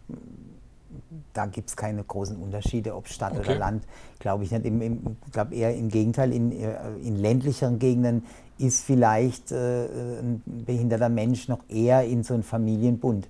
da 1.33 1.47
gibt 1.47 1.69
es 1.69 1.77
keine 1.77 2.03
großen 2.03 2.37
Unterschiede, 2.37 2.95
ob 2.95 3.09
Stadt 3.09 3.33
okay. 3.33 3.41
oder 3.41 3.59
Land, 3.59 3.85
glaube 4.19 4.45
ich 4.45 4.50
nicht. 4.50 4.65
Ich 4.67 5.33
glaube 5.33 5.55
eher 5.55 5.75
im 5.75 5.89
Gegenteil, 5.89 6.33
in, 6.33 6.53
äh, 6.53 6.75
in 7.03 7.17
ländlicheren 7.17 7.79
Gegenden 7.79 8.25
ist 8.59 8.85
vielleicht 8.85 9.53
äh, 9.53 9.85
ein 9.87 10.43
behinderter 10.45 11.09
Mensch 11.09 11.49
noch 11.49 11.61
eher 11.69 12.05
in 12.05 12.23
so 12.23 12.35
einen 12.35 12.43
Familienbund 12.43 13.29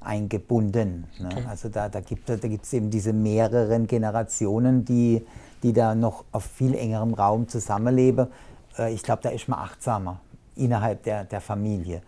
eingebunden. 0.00 1.06
Ne? 1.18 1.28
Okay. 1.32 1.44
Also 1.48 1.68
da, 1.68 1.88
da 1.88 2.00
gibt 2.00 2.30
es 2.30 2.40
da 2.40 2.76
eben 2.76 2.90
diese 2.90 3.12
mehreren 3.12 3.86
Generationen, 3.86 4.84
die, 4.84 5.24
die 5.62 5.72
da 5.72 5.94
noch 5.94 6.24
auf 6.32 6.44
viel 6.44 6.74
engerem 6.74 7.14
Raum 7.14 7.48
zusammenleben. 7.48 8.28
Äh, 8.78 8.92
ich 8.92 9.02
glaube, 9.02 9.22
da 9.22 9.30
ist 9.30 9.48
man 9.48 9.58
achtsamer 9.58 10.20
innerhalb 10.56 11.02
der, 11.04 11.24
der 11.24 11.40
Familie. 11.40 12.02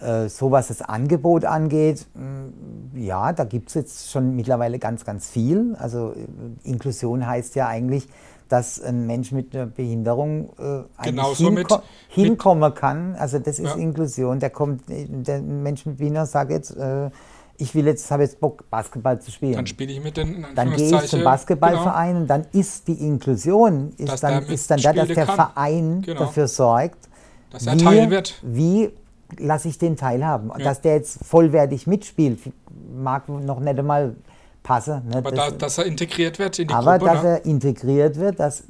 Äh, 0.00 0.28
so 0.28 0.50
was 0.50 0.68
das 0.68 0.82
Angebot 0.82 1.44
angeht, 1.44 2.06
mh, 2.14 3.00
ja, 3.00 3.32
da 3.32 3.44
gibt 3.44 3.68
es 3.68 3.74
jetzt 3.74 4.10
schon 4.10 4.36
mittlerweile 4.36 4.78
ganz, 4.78 5.04
ganz 5.04 5.28
viel. 5.28 5.74
Also 5.78 6.12
äh, 6.12 6.68
Inklusion 6.68 7.26
heißt 7.26 7.54
ja 7.54 7.66
eigentlich, 7.66 8.08
dass 8.48 8.80
ein 8.80 9.06
Mensch 9.06 9.32
mit 9.32 9.54
einer 9.54 9.66
Behinderung 9.66 10.50
äh, 10.58 10.82
hinko 11.02 11.50
mit, 11.50 11.68
hinkommen 12.08 12.68
mit 12.68 12.78
kann. 12.78 13.16
Also 13.16 13.38
das 13.38 13.58
ist 13.58 13.74
ja. 13.74 13.82
Inklusion. 13.82 14.38
Der 14.38 14.50
kommt, 14.50 14.82
der 14.88 15.40
Mensch 15.40 15.86
mit 15.86 15.96
Behinderung 15.96 16.26
sagt 16.26 16.50
jetzt, 16.50 16.76
äh, 16.76 17.10
ich 17.58 17.74
will 17.74 17.86
jetzt, 17.86 18.10
habe 18.10 18.22
jetzt 18.22 18.40
Bock, 18.40 18.68
Basketball 18.70 19.20
zu 19.20 19.30
spielen. 19.30 19.54
Dann 19.54 19.66
spiele 19.66 19.92
ich 19.92 20.02
mit 20.02 20.16
den 20.16 20.46
Dann 20.54 20.74
gehe 20.74 20.96
ich 20.96 21.08
zum 21.08 21.24
Basketballverein 21.24 22.08
genau. 22.08 22.20
und 22.22 22.26
dann 22.28 22.46
ist 22.52 22.88
die 22.88 22.94
Inklusion, 22.94 23.92
ist 23.96 24.12
dass 24.12 24.20
dann, 24.20 24.44
ist 24.46 24.70
dann 24.70 24.80
da, 24.80 24.92
dass 24.92 25.08
der 25.08 25.26
kann. 25.26 25.34
Verein 25.36 26.02
genau. 26.02 26.20
dafür 26.20 26.48
sorgt, 26.48 27.08
dass 27.50 27.66
er 27.66 27.78
Teil 27.78 28.10
wird. 28.10 28.34
Wie 28.42 28.90
lasse 29.38 29.68
ich 29.68 29.78
den 29.78 29.96
teilhaben? 29.96 30.50
Ja. 30.50 30.64
Dass 30.64 30.80
der 30.80 30.94
jetzt 30.94 31.24
vollwertig 31.24 31.86
mitspielt, 31.86 32.38
mag 32.94 33.28
noch 33.28 33.60
nicht 33.60 33.78
einmal 33.78 34.14
passe. 34.66 35.02
Ne? 35.08 35.18
Aber 35.18 35.30
das, 35.30 35.50
da, 35.50 35.56
dass 35.56 35.78
er 35.78 35.86
integriert 35.86 36.38
wird 36.38 36.58
in 36.58 36.68
die 36.68 36.74
aber 36.74 36.98
Gruppe? 36.98 37.10
Aber 37.10 37.14
dass 37.14 37.24
ne? 37.24 37.30
er 37.30 37.44
integriert 37.44 38.16
wird, 38.16 38.40
dass, 38.40 38.64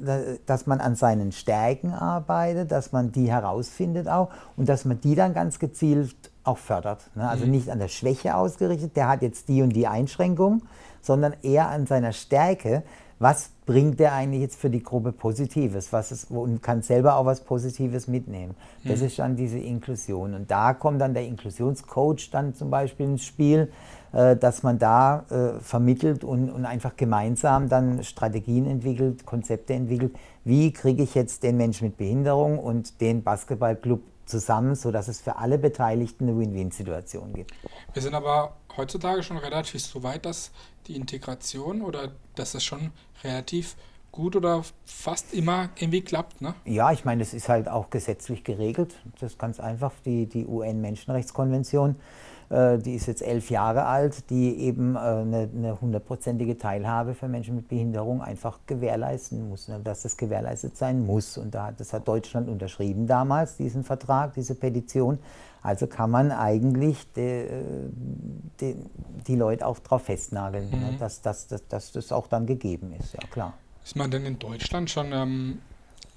dass 0.45 0.67
man 0.67 0.79
an 0.79 0.95
seinen 0.95 1.31
Stärken 1.31 1.91
arbeitet, 1.91 2.71
dass 2.71 2.91
man 2.91 3.11
die 3.11 3.31
herausfindet 3.31 4.07
auch 4.07 4.29
und 4.55 4.69
dass 4.69 4.85
man 4.85 5.01
die 5.01 5.15
dann 5.15 5.33
ganz 5.33 5.59
gezielt 5.59 6.15
auch 6.47 6.57
fördert. 6.57 7.09
Ne? 7.15 7.27
Also 7.27 7.45
mhm. 7.45 7.51
nicht 7.51 7.69
an 7.69 7.79
der 7.79 7.87
Schwäche 7.87 8.35
ausgerichtet, 8.35 8.95
der 8.95 9.07
hat 9.07 9.21
jetzt 9.21 9.49
die 9.49 9.61
und 9.61 9.69
die 9.69 9.87
Einschränkung, 9.87 10.63
sondern 11.01 11.33
eher 11.43 11.69
an 11.69 11.85
seiner 11.85 12.13
Stärke. 12.13 12.83
Was 13.19 13.49
bringt 13.65 13.99
der 13.99 14.13
eigentlich 14.13 14.41
jetzt 14.41 14.59
für 14.59 14.69
die 14.69 14.83
Gruppe 14.83 15.11
Positives? 15.11 15.91
Was 15.91 16.11
ist, 16.11 16.29
und 16.29 16.61
kann 16.61 16.83
selber 16.83 17.15
auch 17.15 17.25
was 17.25 17.41
Positives 17.41 18.07
mitnehmen. 18.07 18.55
Das 18.83 18.99
mhm. 18.99 19.05
ist 19.07 19.19
dann 19.19 19.35
diese 19.35 19.57
Inklusion. 19.57 20.35
Und 20.35 20.51
da 20.51 20.73
kommt 20.73 21.01
dann 21.01 21.15
der 21.15 21.25
Inklusionscoach 21.25 22.29
dann 22.31 22.53
zum 22.53 22.69
Beispiel 22.69 23.07
ins 23.07 23.23
Spiel, 23.23 23.71
äh, 24.13 24.35
dass 24.35 24.61
man 24.61 24.77
da 24.77 25.25
äh, 25.29 25.59
vermittelt 25.59 26.23
und, 26.23 26.51
und 26.51 26.65
einfach 26.65 26.95
gemeinsam 26.95 27.69
dann 27.69 28.03
Strategien 28.03 28.67
entwickelt, 28.67 29.25
Konzepte 29.25 29.73
entwickelt. 29.73 30.15
Wie 30.43 30.71
kriege 30.71 31.01
ich 31.01 31.15
jetzt 31.15 31.41
den 31.41 31.57
Menschen 31.57 31.87
mit 31.87 31.97
Behinderung 31.97 32.59
und 32.59 33.01
den 33.01 33.23
Basketballclub 33.23 34.01
zusammen, 34.27 34.75
sodass 34.75 35.07
es 35.07 35.21
für 35.21 35.37
alle 35.37 35.57
Beteiligten 35.57 36.27
eine 36.27 36.37
Win-Win-Situation 36.37 37.33
gibt. 37.33 37.51
Wir 37.93 38.01
sind 38.01 38.13
aber 38.13 38.55
heutzutage 38.75 39.23
schon 39.23 39.37
relativ 39.37 39.81
so 39.81 40.03
weit, 40.03 40.25
dass 40.25 40.51
die 40.87 40.95
Integration 40.95 41.81
oder 41.81 42.11
dass 42.35 42.53
es 42.53 42.63
schon 42.63 42.91
relativ 43.23 43.75
gut 44.11 44.35
oder 44.35 44.63
fast 44.85 45.33
immer 45.33 45.69
irgendwie 45.75 46.01
klappt, 46.01 46.41
ne? 46.41 46.55
Ja, 46.65 46.91
ich 46.91 47.05
meine, 47.05 47.19
das 47.19 47.33
ist 47.33 47.49
halt 47.49 47.67
auch 47.67 47.89
gesetzlich 47.89 48.43
geregelt. 48.43 48.95
Das 49.19 49.33
ist 49.33 49.39
ganz 49.39 49.59
einfach, 49.59 49.91
die, 50.05 50.25
die 50.27 50.45
UN-Menschenrechtskonvention 50.45 51.95
die 52.49 52.95
ist 52.95 53.07
jetzt 53.07 53.21
elf 53.21 53.49
Jahre 53.49 53.85
alt, 53.85 54.29
die 54.29 54.57
eben 54.59 54.95
äh, 54.95 54.99
eine 54.99 55.77
hundertprozentige 55.81 56.57
Teilhabe 56.57 57.13
für 57.13 57.27
Menschen 57.27 57.55
mit 57.55 57.67
Behinderung 57.67 58.21
einfach 58.21 58.59
gewährleisten 58.65 59.49
muss, 59.49 59.67
ne, 59.67 59.81
dass 59.83 60.03
das 60.03 60.15
gewährleistet 60.15 60.77
sein 60.77 61.05
muss. 61.05 61.37
Und 61.37 61.53
das 61.53 61.91
hat 61.91 62.07
Deutschland 62.07 62.47
unterschrieben 62.47 63.05
damals, 63.05 63.57
diesen 63.57 63.83
Vertrag, 63.83 64.33
diese 64.33 64.55
Petition. 64.55 65.19
Also 65.61 65.87
kann 65.87 66.09
man 66.09 66.31
eigentlich 66.31 67.11
die, 67.13 67.45
die, 68.61 68.75
die 69.27 69.35
Leute 69.35 69.65
auch 69.65 69.79
darauf 69.79 70.03
festnageln, 70.03 70.69
ne, 70.69 70.91
mhm. 70.93 70.99
dass, 70.99 71.21
dass, 71.21 71.47
dass, 71.47 71.67
dass 71.67 71.91
das 71.91 72.13
auch 72.13 72.27
dann 72.27 72.45
gegeben 72.45 72.93
ist, 72.97 73.13
ja 73.13 73.27
klar. 73.29 73.53
Ist 73.83 73.97
man 73.97 74.09
denn 74.09 74.25
in 74.25 74.39
Deutschland 74.39 74.89
schon 74.89 75.11
ähm, 75.11 75.59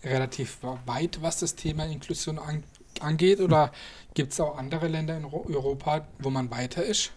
relativ 0.05 0.59
weit, 0.87 1.21
was 1.23 1.41
das 1.41 1.57
Thema 1.57 1.87
Inklusion 1.87 2.39
angeht? 2.39 2.80
Angeht? 3.01 3.41
Oder 3.41 3.71
gibt 4.15 4.33
es 4.33 4.41
auch 4.41 4.59
andere 4.59 4.89
Länder 4.89 5.17
in 5.17 5.25
Europa, 5.25 6.07
wo 6.19 6.31
man 6.31 6.51
weiter 6.51 6.85
ist? 6.85 7.13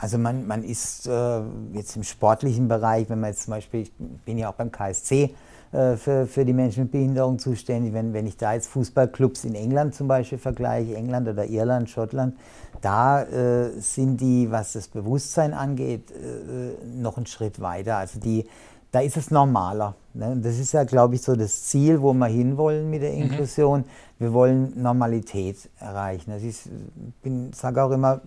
Also 0.00 0.16
man, 0.16 0.46
man 0.46 0.62
ist 0.62 1.08
äh, 1.08 1.40
jetzt 1.72 1.96
im 1.96 2.04
sportlichen 2.04 2.68
Bereich, 2.68 3.10
wenn 3.10 3.18
man 3.18 3.30
jetzt 3.30 3.42
zum 3.42 3.52
Beispiel, 3.52 3.80
ich 3.80 3.92
bin 4.24 4.38
ja 4.38 4.48
auch 4.48 4.54
beim 4.54 4.70
KSC 4.70 5.34
äh, 5.72 5.96
für, 5.96 6.26
für 6.26 6.44
die 6.44 6.52
Menschen 6.52 6.84
mit 6.84 6.92
Behinderung 6.92 7.40
zuständig, 7.40 7.92
wenn, 7.92 8.12
wenn 8.12 8.26
ich 8.26 8.36
da 8.36 8.54
jetzt 8.54 8.68
Fußballclubs 8.68 9.44
in 9.44 9.56
England 9.56 9.96
zum 9.96 10.06
Beispiel 10.06 10.38
vergleiche, 10.38 10.94
England 10.94 11.26
oder 11.26 11.46
Irland, 11.46 11.90
Schottland, 11.90 12.36
da 12.80 13.24
äh, 13.24 13.80
sind 13.80 14.20
die, 14.20 14.48
was 14.52 14.74
das 14.74 14.86
Bewusstsein 14.86 15.52
angeht, 15.52 16.12
äh, 16.12 16.86
noch 16.86 17.16
einen 17.16 17.26
Schritt 17.26 17.60
weiter. 17.60 17.96
Also 17.96 18.20
die 18.20 18.46
da 18.90 19.00
ist 19.00 19.16
es 19.16 19.30
normaler. 19.30 19.94
Ne? 20.14 20.38
Das 20.42 20.58
ist 20.58 20.72
ja, 20.72 20.84
glaube 20.84 21.14
ich, 21.14 21.22
so 21.22 21.36
das 21.36 21.64
Ziel, 21.64 22.00
wo 22.00 22.12
wir 22.12 22.26
hinwollen 22.26 22.88
mit 22.88 23.02
der 23.02 23.12
mhm. 23.12 23.22
Inklusion. 23.22 23.80
Mhm. 23.80 23.84
Wir 24.18 24.32
wollen 24.32 24.82
Normalität 24.82 25.70
erreichen. 25.78 26.32
Ist, 26.32 26.68
ich 27.22 27.32
sage 27.56 27.82
auch 27.82 27.90
immer, 27.90 28.20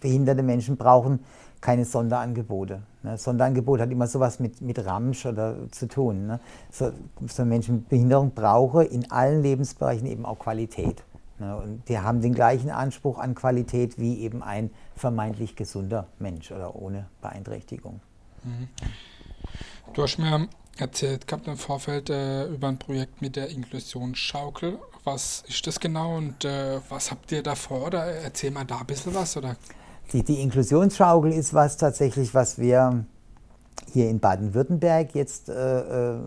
behinderte 0.00 0.42
Menschen 0.42 0.76
brauchen 0.76 1.20
keine 1.60 1.84
Sonderangebote. 1.84 2.82
Ne? 3.02 3.18
Sonderangebot 3.18 3.80
hat 3.80 3.90
immer 3.90 4.06
sowas 4.06 4.38
mit, 4.38 4.60
mit 4.60 4.84
Ramsch 4.84 5.26
oder 5.26 5.56
zu 5.70 5.88
tun. 5.88 6.26
Ne? 6.26 6.40
So, 6.70 6.92
so 7.26 7.44
Menschen 7.44 7.76
mit 7.76 7.88
Behinderung 7.88 8.32
brauchen 8.32 8.86
in 8.86 9.10
allen 9.10 9.42
Lebensbereichen 9.42 10.06
eben 10.06 10.24
auch 10.24 10.38
Qualität. 10.38 11.02
Ne? 11.38 11.56
Und 11.56 11.88
die 11.88 11.98
haben 11.98 12.20
den 12.20 12.34
gleichen 12.34 12.70
Anspruch 12.70 13.18
an 13.18 13.34
Qualität 13.34 13.98
wie 13.98 14.20
eben 14.20 14.42
ein 14.42 14.70
vermeintlich 14.94 15.56
gesunder 15.56 16.06
Mensch 16.18 16.52
oder 16.52 16.76
ohne 16.76 17.06
Beeinträchtigung. 17.20 18.00
Mhm. 18.44 18.68
Du 19.94 20.02
hast 20.02 20.18
mir 20.18 20.48
erzählt 20.76 21.26
gehabt 21.26 21.46
im 21.48 21.56
Vorfeld 21.56 22.10
äh, 22.10 22.46
über 22.46 22.68
ein 22.68 22.78
Projekt 22.78 23.20
mit 23.20 23.36
der 23.36 23.48
Inklusionsschaukel. 23.48 24.78
Was 25.04 25.44
ist 25.48 25.66
das 25.66 25.80
genau 25.80 26.16
und 26.16 26.44
äh, 26.44 26.80
was 26.88 27.10
habt 27.10 27.32
ihr 27.32 27.42
da 27.42 27.54
vor? 27.54 27.86
Oder 27.86 28.04
erzähl 28.04 28.50
mal 28.50 28.64
da 28.64 28.78
ein 28.78 28.86
bisschen 28.86 29.14
was. 29.14 29.36
Oder? 29.36 29.56
Die, 30.12 30.22
die 30.22 30.40
Inklusionsschaukel 30.40 31.32
ist 31.32 31.52
was 31.52 31.76
tatsächlich, 31.76 32.34
was 32.34 32.58
wir 32.58 33.04
hier 33.92 34.08
in 34.08 34.20
Baden-Württemberg 34.20 35.14
jetzt 35.14 35.48
äh, 35.48 36.12
äh 36.12 36.18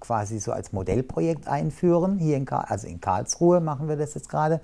quasi 0.00 0.38
so 0.38 0.52
als 0.52 0.72
Modellprojekt 0.72 1.48
einführen. 1.48 2.18
Hier 2.18 2.36
in, 2.36 2.48
also 2.48 2.86
in 2.86 3.00
Karlsruhe 3.00 3.60
machen 3.60 3.88
wir 3.88 3.96
das 3.96 4.14
jetzt 4.14 4.28
gerade. 4.28 4.60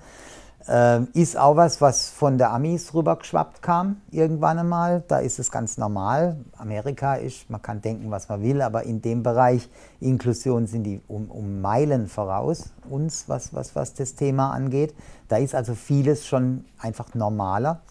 Ähm, 0.65 1.09
ist 1.13 1.37
auch 1.37 1.57
was, 1.57 1.81
was 1.81 2.09
von 2.09 2.37
der 2.37 2.51
Amis 2.51 2.93
rübergeschwappt 2.93 3.61
kam, 3.61 3.97
irgendwann 4.11 4.59
einmal. 4.59 5.03
Da 5.09 5.19
ist 5.19 5.37
es 5.37 5.51
ganz 5.51 5.77
normal. 5.77 6.37
Amerika 6.57 7.15
ist, 7.15 7.49
man 7.49 7.61
kann 7.61 7.81
denken, 7.81 8.11
was 8.11 8.29
man 8.29 8.41
will, 8.41 8.61
aber 8.61 8.83
in 8.83 9.01
dem 9.01 9.23
Bereich 9.23 9.69
Inklusion 9.99 10.65
sind 10.67 10.83
die 10.83 11.01
um, 11.09 11.29
um 11.29 11.59
Meilen 11.59 12.07
voraus 12.07 12.71
uns, 12.89 13.25
was, 13.27 13.53
was, 13.53 13.75
was 13.75 13.93
das 13.93 14.15
Thema 14.15 14.51
angeht. 14.51 14.95
Da 15.27 15.37
ist 15.37 15.53
also 15.53 15.75
vieles 15.75 16.25
schon 16.25 16.63
einfach 16.79 17.13
normaler. 17.13 17.81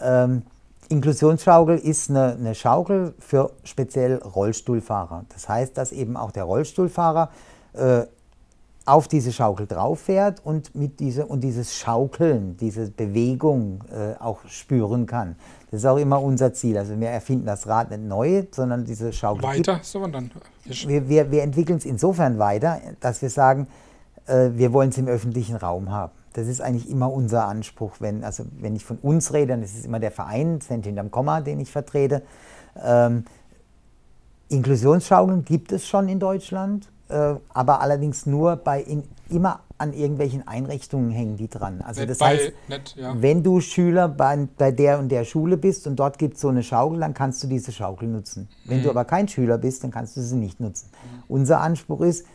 Ähm, 0.00 0.44
Inklusionsschaukel 0.88 1.78
ist 1.78 2.10
eine, 2.10 2.34
eine 2.34 2.54
Schaukel 2.54 3.14
für 3.18 3.50
speziell 3.64 4.16
Rollstuhlfahrer. 4.16 5.24
Das 5.32 5.48
heißt, 5.48 5.76
dass 5.76 5.92
eben 5.92 6.16
auch 6.16 6.30
der 6.30 6.44
Rollstuhlfahrer 6.44 7.30
äh, 7.72 8.02
auf 8.86 9.08
diese 9.08 9.32
Schaukel 9.32 9.66
drauf 9.66 10.00
fährt 10.00 10.44
und, 10.44 10.74
mit 10.74 11.00
diese, 11.00 11.26
und 11.26 11.40
dieses 11.40 11.74
Schaukeln, 11.74 12.56
diese 12.58 12.90
Bewegung 12.90 13.82
äh, 13.90 14.20
auch 14.22 14.40
spüren 14.46 15.06
kann. 15.06 15.36
Das 15.70 15.80
ist 15.80 15.86
auch 15.86 15.96
immer 15.96 16.22
unser 16.22 16.52
Ziel. 16.52 16.76
Also 16.76 16.98
wir 17.00 17.08
erfinden 17.08 17.46
das 17.46 17.66
Rad 17.66 17.90
nicht 17.90 18.02
neu, 18.02 18.44
sondern 18.50 18.84
diese 18.84 19.12
Schaukel. 19.12 19.42
Weiter, 19.42 19.80
so 19.82 20.06
dann. 20.06 20.30
Wir, 20.64 21.08
wir, 21.08 21.30
wir 21.30 21.42
entwickeln 21.42 21.78
es 21.78 21.84
insofern 21.84 22.38
weiter, 22.38 22.80
dass 23.00 23.22
wir 23.22 23.30
sagen, 23.30 23.68
äh, 24.26 24.50
wir 24.52 24.72
wollen 24.72 24.90
es 24.90 24.98
im 24.98 25.08
öffentlichen 25.08 25.56
Raum 25.56 25.90
haben. 25.90 26.12
Das 26.34 26.46
ist 26.46 26.60
eigentlich 26.60 26.90
immer 26.90 27.12
unser 27.12 27.46
Anspruch. 27.46 27.96
Wenn, 28.00 28.22
also 28.22 28.44
wenn 28.58 28.76
ich 28.76 28.84
von 28.84 28.98
uns 28.98 29.32
rede, 29.32 29.48
dann 29.48 29.62
ist 29.62 29.76
es 29.76 29.84
immer 29.84 30.00
der 30.00 30.10
Verein, 30.10 30.60
Cent 30.60 30.84
hinterm 30.84 31.10
Komma, 31.10 31.40
den 31.40 31.60
ich 31.60 31.70
vertrete. 31.70 32.22
Ähm, 32.82 33.24
Inklusionsschaukeln 34.48 35.44
gibt 35.44 35.72
es 35.72 35.88
schon 35.88 36.08
in 36.08 36.20
Deutschland 36.20 36.88
äh, 37.08 37.34
aber 37.52 37.80
allerdings 37.80 38.24
nur 38.24 38.56
bei 38.56 38.80
in, 38.80 39.04
immer 39.28 39.60
an 39.76 39.92
irgendwelchen 39.92 40.46
Einrichtungen 40.48 41.10
hängen 41.10 41.36
die 41.36 41.48
dran. 41.48 41.82
Also 41.82 42.00
nicht 42.00 42.10
das 42.10 42.20
heißt, 42.20 42.52
nicht, 42.68 42.96
ja. 42.96 43.14
wenn 43.20 43.42
du 43.42 43.60
Schüler 43.60 44.08
bei, 44.08 44.48
bei, 44.56 44.72
der 44.72 44.98
und 44.98 45.10
der 45.10 45.24
Schule 45.24 45.56
bist 45.56 45.86
und 45.86 45.96
dort 45.96 46.18
gibt 46.18 46.36
es 46.36 46.40
so 46.40 46.48
eine 46.48 46.62
Schaukel, 46.62 47.00
dann 47.00 47.12
kannst 47.12 47.42
du 47.42 47.46
diese 47.46 47.72
Schaukel 47.72 48.08
nutzen. 48.08 48.48
Wenn 48.64 48.78
mhm. 48.78 48.84
du 48.84 48.90
aber 48.90 49.04
kein 49.04 49.28
Schüler 49.28 49.58
bist, 49.58 49.84
dann 49.84 49.90
kannst 49.90 50.16
du 50.16 50.22
sie 50.22 50.36
nicht 50.36 50.60
nutzen. 50.60 50.90
Mhm. 50.92 51.22
Unser 51.28 51.60
Anspruch 51.60 52.00
ist, 52.00 52.26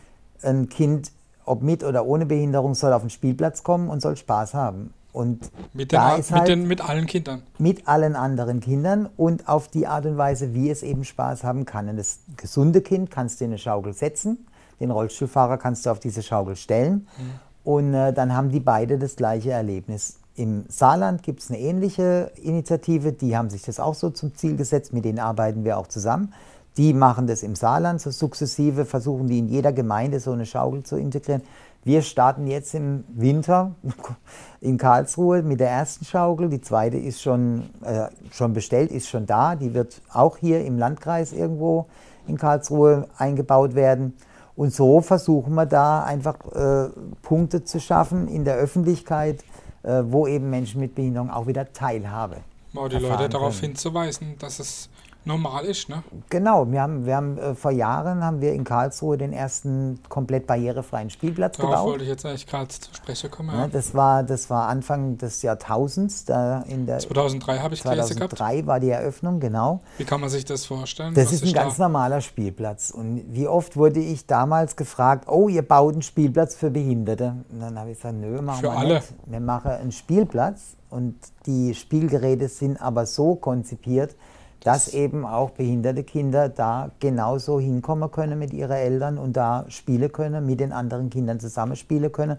ein 0.42 0.68
Kind, 0.68 1.12
ob 1.44 1.62
mit 1.62 1.84
oder 1.84 2.06
ohne 2.06 2.26
Behinderung, 2.26 2.74
soll 2.74 2.92
auf 2.92 3.02
den 3.02 3.10
Spielplatz 3.10 3.62
kommen 3.62 3.88
und 3.88 4.00
soll 4.00 4.16
Spaß 4.16 4.54
haben. 4.54 4.94
Und 5.12 5.50
mit, 5.72 5.92
da 5.92 6.12
den, 6.12 6.20
ist 6.20 6.30
halt 6.30 6.42
mit, 6.42 6.48
den, 6.50 6.68
mit 6.68 6.88
allen 6.88 7.06
Kindern. 7.06 7.42
Mit 7.58 7.88
allen 7.88 8.14
anderen 8.14 8.60
Kindern 8.60 9.08
und 9.16 9.48
auf 9.48 9.66
die 9.66 9.88
Art 9.88 10.06
und 10.06 10.16
Weise, 10.16 10.54
wie 10.54 10.70
es 10.70 10.84
eben 10.84 11.04
Spaß 11.04 11.42
haben 11.42 11.64
kann. 11.64 11.88
Und 11.88 11.96
das 11.96 12.20
gesunde 12.36 12.80
Kind 12.80 13.10
kannst 13.10 13.40
du 13.40 13.44
in 13.44 13.50
eine 13.50 13.58
Schaukel 13.58 13.92
setzen 13.92 14.46
den 14.80 14.90
Rollstuhlfahrer 14.90 15.58
kannst 15.58 15.86
du 15.86 15.90
auf 15.90 16.00
diese 16.00 16.22
Schaukel 16.22 16.56
stellen 16.56 17.06
mhm. 17.18 17.32
und 17.64 17.94
äh, 17.94 18.12
dann 18.12 18.34
haben 18.34 18.50
die 18.50 18.60
beide 18.60 18.98
das 18.98 19.16
gleiche 19.16 19.50
Erlebnis. 19.50 20.16
Im 20.34 20.64
Saarland 20.68 21.22
gibt 21.22 21.40
es 21.40 21.50
eine 21.50 21.60
ähnliche 21.60 22.32
Initiative, 22.42 23.12
die 23.12 23.36
haben 23.36 23.50
sich 23.50 23.62
das 23.62 23.78
auch 23.78 23.94
so 23.94 24.10
zum 24.10 24.34
Ziel 24.34 24.56
gesetzt, 24.56 24.92
mit 24.92 25.04
denen 25.04 25.18
arbeiten 25.18 25.64
wir 25.64 25.76
auch 25.76 25.86
zusammen. 25.86 26.32
Die 26.80 26.94
machen 26.94 27.26
das 27.26 27.42
im 27.42 27.56
Saarland 27.56 28.00
so 28.00 28.10
sukzessive, 28.10 28.86
versuchen 28.86 29.26
die 29.26 29.38
in 29.38 29.48
jeder 29.48 29.70
Gemeinde 29.70 30.18
so 30.18 30.32
eine 30.32 30.46
Schaukel 30.46 30.82
zu 30.82 30.96
integrieren. 30.96 31.42
Wir 31.84 32.00
starten 32.00 32.46
jetzt 32.46 32.74
im 32.74 33.04
Winter 33.08 33.74
in 34.62 34.78
Karlsruhe 34.78 35.42
mit 35.42 35.60
der 35.60 35.68
ersten 35.68 36.06
Schaukel. 36.06 36.48
Die 36.48 36.62
zweite 36.62 36.96
ist 36.96 37.20
schon, 37.20 37.68
äh, 37.84 38.06
schon 38.32 38.54
bestellt, 38.54 38.92
ist 38.92 39.10
schon 39.10 39.26
da. 39.26 39.56
Die 39.56 39.74
wird 39.74 40.00
auch 40.10 40.38
hier 40.38 40.64
im 40.64 40.78
Landkreis 40.78 41.34
irgendwo 41.34 41.84
in 42.26 42.38
Karlsruhe 42.38 43.08
eingebaut 43.18 43.74
werden. 43.74 44.16
Und 44.56 44.72
so 44.72 45.02
versuchen 45.02 45.52
wir 45.52 45.66
da 45.66 46.02
einfach 46.02 46.36
äh, 46.54 46.88
Punkte 47.20 47.62
zu 47.62 47.78
schaffen 47.78 48.26
in 48.26 48.46
der 48.46 48.56
Öffentlichkeit, 48.56 49.44
äh, 49.82 50.02
wo 50.06 50.26
eben 50.26 50.48
Menschen 50.48 50.80
mit 50.80 50.94
Behinderung 50.94 51.28
auch 51.28 51.46
wieder 51.46 51.74
Teilhabe. 51.74 52.38
Wow, 52.72 52.88
die 52.88 52.96
Leute 52.96 53.28
darauf 53.28 53.60
können. 53.60 53.72
hinzuweisen, 53.72 54.36
dass 54.38 54.60
es 54.60 54.88
normal 55.24 55.64
ist, 55.64 55.88
ne? 55.88 56.02
Genau, 56.30 56.70
wir 56.70 56.80
haben, 56.80 57.04
wir 57.06 57.16
haben 57.16 57.38
äh, 57.38 57.54
vor 57.54 57.70
Jahren 57.70 58.24
haben 58.24 58.40
wir 58.40 58.52
in 58.52 58.64
Karlsruhe 58.64 59.18
den 59.18 59.32
ersten 59.32 60.00
komplett 60.08 60.46
barrierefreien 60.46 61.10
Spielplatz 61.10 61.56
Darauf 61.56 61.70
gebaut. 61.72 61.86
wollte 61.90 62.04
ich 62.04 62.10
jetzt 62.10 62.24
eigentlich 62.26 62.46
gerade 62.46 62.68
zu 62.68 62.94
sprechen 62.94 63.30
kommen. 63.30 63.50
Ja, 63.50 63.60
Ja. 63.62 63.68
das, 63.68 63.94
war, 63.94 64.22
das 64.22 64.48
war 64.50 64.68
Anfang 64.68 65.18
des 65.18 65.42
Jahrtausends, 65.42 66.24
da 66.24 66.62
in 66.62 66.86
der 66.86 66.98
2003 67.00 67.58
habe 67.58 67.74
ich 67.74 67.82
gelesen 67.82 68.16
gehabt. 68.16 68.36
2003 68.36 68.66
war 68.66 68.80
die 68.80 68.90
Eröffnung, 68.90 69.40
genau. 69.40 69.80
Wie 69.98 70.04
kann 70.04 70.20
man 70.20 70.30
sich 70.30 70.44
das 70.44 70.64
vorstellen? 70.66 71.14
Das 71.14 71.32
ist 71.32 71.44
ein 71.44 71.52
ganz 71.52 71.76
da? 71.76 71.84
normaler 71.84 72.20
Spielplatz. 72.20 72.90
Und 72.90 73.22
wie 73.28 73.46
oft 73.46 73.76
wurde 73.76 74.00
ich 74.00 74.26
damals 74.26 74.76
gefragt, 74.76 75.28
oh, 75.28 75.48
ihr 75.48 75.62
baut 75.62 75.92
einen 75.94 76.02
Spielplatz 76.02 76.54
für 76.54 76.70
Behinderte? 76.70 77.34
Und 77.52 77.60
dann 77.60 77.78
habe 77.78 77.90
ich 77.90 77.98
gesagt, 77.98 78.16
nö, 78.16 78.40
machen 78.40 78.60
Für 78.60 78.70
wir 78.72 78.78
alle. 78.78 78.94
nicht. 78.94 79.14
Wir 79.26 79.40
machen 79.40 79.70
einen 79.72 79.92
Spielplatz 79.92 80.76
und 80.88 81.14
die 81.46 81.74
Spielgeräte 81.74 82.48
sind 82.48 82.80
aber 82.80 83.06
so 83.06 83.34
konzipiert, 83.36 84.16
dass 84.62 84.88
eben 84.88 85.24
auch 85.24 85.50
behinderte 85.50 86.04
Kinder 86.04 86.48
da 86.48 86.90
genauso 87.00 87.58
hinkommen 87.58 88.10
können 88.10 88.38
mit 88.38 88.52
ihren 88.52 88.76
Eltern 88.76 89.18
und 89.18 89.36
da 89.36 89.64
spielen 89.68 90.12
können, 90.12 90.44
mit 90.44 90.60
den 90.60 90.72
anderen 90.72 91.10
Kindern 91.10 91.40
zusammenspielen 91.40 92.12
können. 92.12 92.36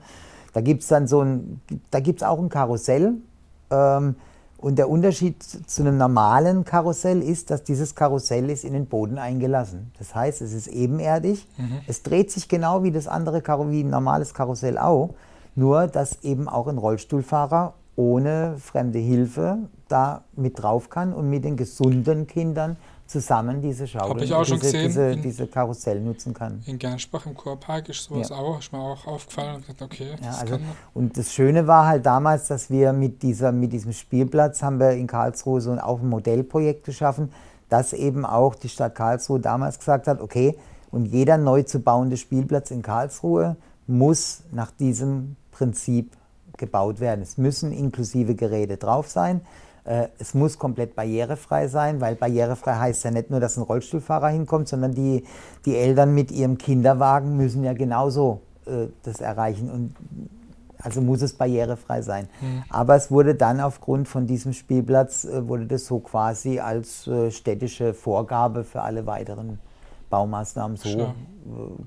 Da 0.54 0.62
gibt 0.62 0.84
es 0.84 0.88
dann 0.88 1.08
so 1.08 1.22
ein, 1.22 1.62
da 1.90 2.00
gibt 2.00 2.22
es 2.22 2.28
auch 2.28 2.40
ein 2.40 2.50
Karussell. 2.50 3.14
Ähm, 3.70 4.16
und 4.58 4.76
der 4.78 4.90
Unterschied 4.90 5.42
zu 5.42 5.82
einem 5.82 5.98
normalen 5.98 6.64
Karussell 6.66 7.24
ist, 7.24 7.50
dass 7.50 7.64
dieses 7.64 7.96
Karussell 7.96 8.48
ist 8.52 8.64
in 8.64 8.74
den 8.74 8.86
Boden 8.86 9.18
eingelassen. 9.18 9.92
Das 9.98 10.14
heißt, 10.14 10.42
es 10.42 10.54
ist 10.54 10.68
ebenerdig. 10.68 11.48
Es 11.88 12.04
dreht 12.04 12.30
sich 12.30 12.48
genau 12.48 12.84
wie 12.84 12.92
das 12.92 13.08
andere 13.08 13.42
wie 13.72 13.84
ein 13.84 13.90
normales 13.90 14.36
Karussell 14.36 14.78
auch. 14.78 15.16
Nur, 15.56 15.88
dass 15.88 16.22
eben 16.22 16.48
auch 16.48 16.68
ein 16.68 16.78
Rollstuhlfahrer 16.78 17.74
ohne 17.96 18.56
fremde 18.60 19.00
Hilfe 19.00 19.58
da 19.88 20.24
mit 20.36 20.62
drauf 20.62 20.90
kann 20.90 21.14
und 21.14 21.30
mit 21.30 21.44
den 21.44 21.58
gesunden 21.58 22.26
Kindern 22.28 22.78
zusammen 23.06 23.62
diese 23.62 23.86
Schaukel, 23.88 24.22
diese, 24.26 24.70
diese, 24.72 25.12
in- 25.12 25.22
diese 25.22 25.46
Karussell 25.46 26.00
nutzen 26.00 26.34
kann. 26.34 26.62
In 26.66 26.80
Gernsbach 26.80 27.26
im 27.26 27.36
Kurpark 27.36 27.90
ist 27.90 28.06
sowas 28.06 28.30
Ja. 28.30 28.38
auch, 28.38 28.60
ist 28.60 28.72
mir 28.72 28.80
auch 28.80 29.06
aufgefallen 29.06 29.56
und 29.56 29.62
gesagt, 29.64 29.82
okay, 29.82 30.12
Ja, 30.22 30.28
das 30.30 30.40
also, 30.42 30.60
und 30.94 31.18
das 31.18 31.34
Schöne 31.34 31.68
war 31.68 31.88
halt 31.88 32.06
damals, 32.06 32.48
dass 32.48 32.70
wir 32.70 32.94
mit, 32.94 33.22
dieser, 33.22 33.52
mit 33.52 33.74
diesem 33.74 33.92
Spielplatz 33.92 34.64
haben 34.64 34.80
wir 34.80 34.92
in 34.92 35.08
Karlsruhe 35.08 35.60
so 35.60 35.72
ein, 35.72 35.80
auch 35.80 36.00
ein 36.00 36.08
Modellprojekt 36.08 36.86
geschaffen, 36.86 37.34
dass 37.68 37.92
eben 37.92 38.26
auch 38.26 38.56
die 38.56 38.70
Stadt 38.70 38.96
Karlsruhe 38.96 39.42
damals 39.42 39.78
gesagt 39.78 40.08
hat, 40.08 40.22
okay, 40.22 40.58
und 40.90 41.06
jeder 41.06 41.38
neu 41.38 41.64
zu 41.64 41.80
bauende 41.82 42.16
Spielplatz 42.16 42.72
in 42.72 42.82
Karlsruhe 42.82 43.58
muss 43.88 44.44
nach 44.54 44.72
diesem 44.72 45.36
Prinzip 45.52 46.12
gebaut 46.62 47.02
werden. 47.02 47.22
Es 47.22 47.38
müssen 47.38 47.74
inklusive 47.74 48.36
Geräte 48.36 48.78
drauf 48.78 49.10
sein. 49.10 49.42
Äh, 49.84 50.08
Es 50.20 50.34
muss 50.34 50.58
komplett 50.58 50.96
barrierefrei 50.96 51.68
sein, 51.68 52.00
weil 52.00 52.16
barrierefrei 52.16 52.76
heißt 52.76 53.04
ja 53.04 53.12
nicht 53.12 53.30
nur, 53.30 53.40
dass 53.42 53.58
ein 53.58 53.64
Rollstuhlfahrer 53.64 54.30
hinkommt, 54.30 54.70
sondern 54.70 54.94
die, 54.94 55.26
die 55.66 55.76
Eltern 55.76 56.14
mit 56.14 56.32
ihrem 56.32 56.58
Kinderwagen 56.58 57.36
müssen 57.36 57.64
ja 57.64 57.74
genauso 57.74 58.42
äh, 58.66 58.88
das 59.04 59.20
erreichen. 59.20 59.70
Und 59.70 59.96
also 60.84 61.02
muss 61.02 61.22
es 61.22 61.34
barrierefrei 61.34 62.02
sein. 62.02 62.28
Aber 62.70 62.96
es 62.96 63.12
wurde 63.12 63.36
dann 63.36 63.60
aufgrund 63.60 64.08
von 64.08 64.26
diesem 64.26 64.54
Spielplatz, 64.54 65.26
äh, 65.26 65.48
wurde 65.48 65.66
das 65.66 65.86
so 65.86 66.00
quasi 66.00 66.60
als 66.60 67.08
äh, 67.08 67.30
städtische 67.32 67.94
Vorgabe 67.94 68.64
für 68.64 68.82
alle 68.82 69.06
weiteren 69.06 69.60
Baumaßnahmen 70.10 70.78
so 70.78 70.90
Schön. 70.90 71.02
äh, 71.02 71.14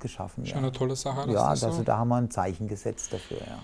geschaffen. 0.00 0.46
Schon 0.46 0.58
eine 0.58 0.72
tolle 0.72 0.96
Sache. 0.96 1.30
Ja, 1.30 1.50
das 1.50 1.62
also 1.64 1.78
so. 1.78 1.82
da 1.84 1.98
haben 1.98 2.08
wir 2.08 2.16
ein 2.16 2.30
Zeichen 2.30 2.66
gesetzt 2.68 3.12
dafür, 3.12 3.38
ja. 3.38 3.58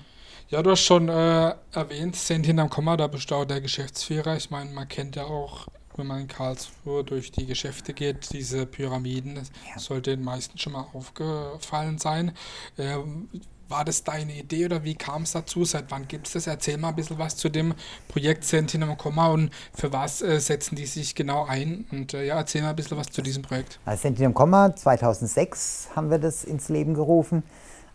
Ja, 0.51 0.65
du 0.65 0.73
hast 0.73 0.81
schon 0.81 1.09
äh, 1.09 1.55
erwähnt, 1.73 2.17
Cent 2.17 2.45
hinterm 2.45 2.69
Komma, 2.69 2.97
da 2.97 3.09
auch 3.09 3.45
der 3.45 3.61
Geschäftsführer. 3.61 4.37
Ich 4.37 4.51
meine, 4.51 4.69
man 4.73 4.89
kennt 4.89 5.15
ja 5.15 5.23
auch, 5.23 5.69
wenn 5.95 6.09
man 6.09 6.23
in 6.23 6.27
Karlsruhe 6.27 7.05
durch 7.05 7.31
die 7.31 7.47
Geschäfte 7.47 7.93
geht, 7.93 8.33
diese 8.33 8.67
Pyramiden. 8.67 9.37
Das 9.37 9.53
Ja. 9.73 9.79
sollte 9.81 10.11
den 10.17 10.25
meisten 10.25 10.59
schon 10.59 10.73
mal 10.73 10.87
aufgefallen 10.93 11.99
sein. 11.99 12.33
Ähm, 12.79 13.29
war 13.69 13.85
das 13.85 14.03
deine 14.03 14.33
Idee 14.33 14.65
oder 14.65 14.83
wie 14.83 14.97
kam 14.97 15.23
es 15.23 15.31
dazu? 15.31 15.65
Seit 15.65 15.93
wann 15.93 16.09
gibt 16.09 16.27
es 16.27 16.33
das? 16.33 16.49
Erzähl 16.49 16.79
mal 16.79 16.89
ein 16.89 16.97
bisschen 16.97 17.19
was 17.21 17.37
zu 17.37 17.49
dem 17.49 17.73
Projekt 18.09 18.43
Cent 18.43 18.73
hinterm 18.73 18.99
Komma 18.99 19.29
und 19.29 19.53
für 19.73 19.93
was 19.93 20.21
äh, 20.21 20.41
setzen 20.41 20.75
die 20.75 20.87
sich 20.87 21.15
genau 21.15 21.45
ein? 21.45 21.85
Und 21.93 22.13
äh, 22.13 22.25
ja, 22.27 22.35
erzähl 22.35 22.63
mal 22.63 22.71
ein 22.71 22.77
bisschen 22.77 22.97
was 22.97 23.07
zu 23.07 23.23
diesem 23.23 23.45
Projekt. 23.45 23.79
Als 23.85 24.03
Sentinel 24.03 24.33
Komma 24.33 24.75
2006 24.75 25.91
haben 25.95 26.11
wir 26.11 26.19
das 26.19 26.43
ins 26.43 26.69
Leben 26.69 26.95
gerufen. 26.95 27.45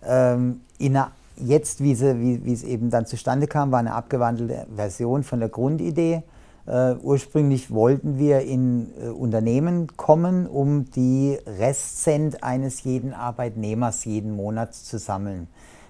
Ähm, 0.05 0.62
in 0.77 0.95
einer, 0.95 1.12
jetzt, 1.37 1.81
wie, 1.81 1.95
sie, 1.95 2.19
wie, 2.19 2.45
wie 2.45 2.53
es 2.53 2.63
eben 2.63 2.89
dann 2.89 3.05
zustande 3.05 3.48
kam, 3.48 3.71
war 3.71 3.79
eine 3.79 3.93
abgewandelte 3.93 4.67
Version 4.75 5.24
von 5.24 5.39
der 5.39 5.50
Grundidee. 5.50 6.24
Äh, 6.67 6.95
ursprünglich 6.95 7.69
wollten 7.69 8.17
wir 8.17 8.41
in 8.41 8.91
äh, 9.00 9.09
Unternehmen 9.09 9.95
kommen, 9.98 10.48
um 10.48 10.89
die 10.91 11.37
Restcent 11.45 12.43
eines 12.43 12.83
jeden 12.83 13.13
Arbeitnehmers 13.13 14.05
jeden 14.05 14.35
Monat 14.35 14.74
zu 14.74 14.98
sammeln. 14.98 15.48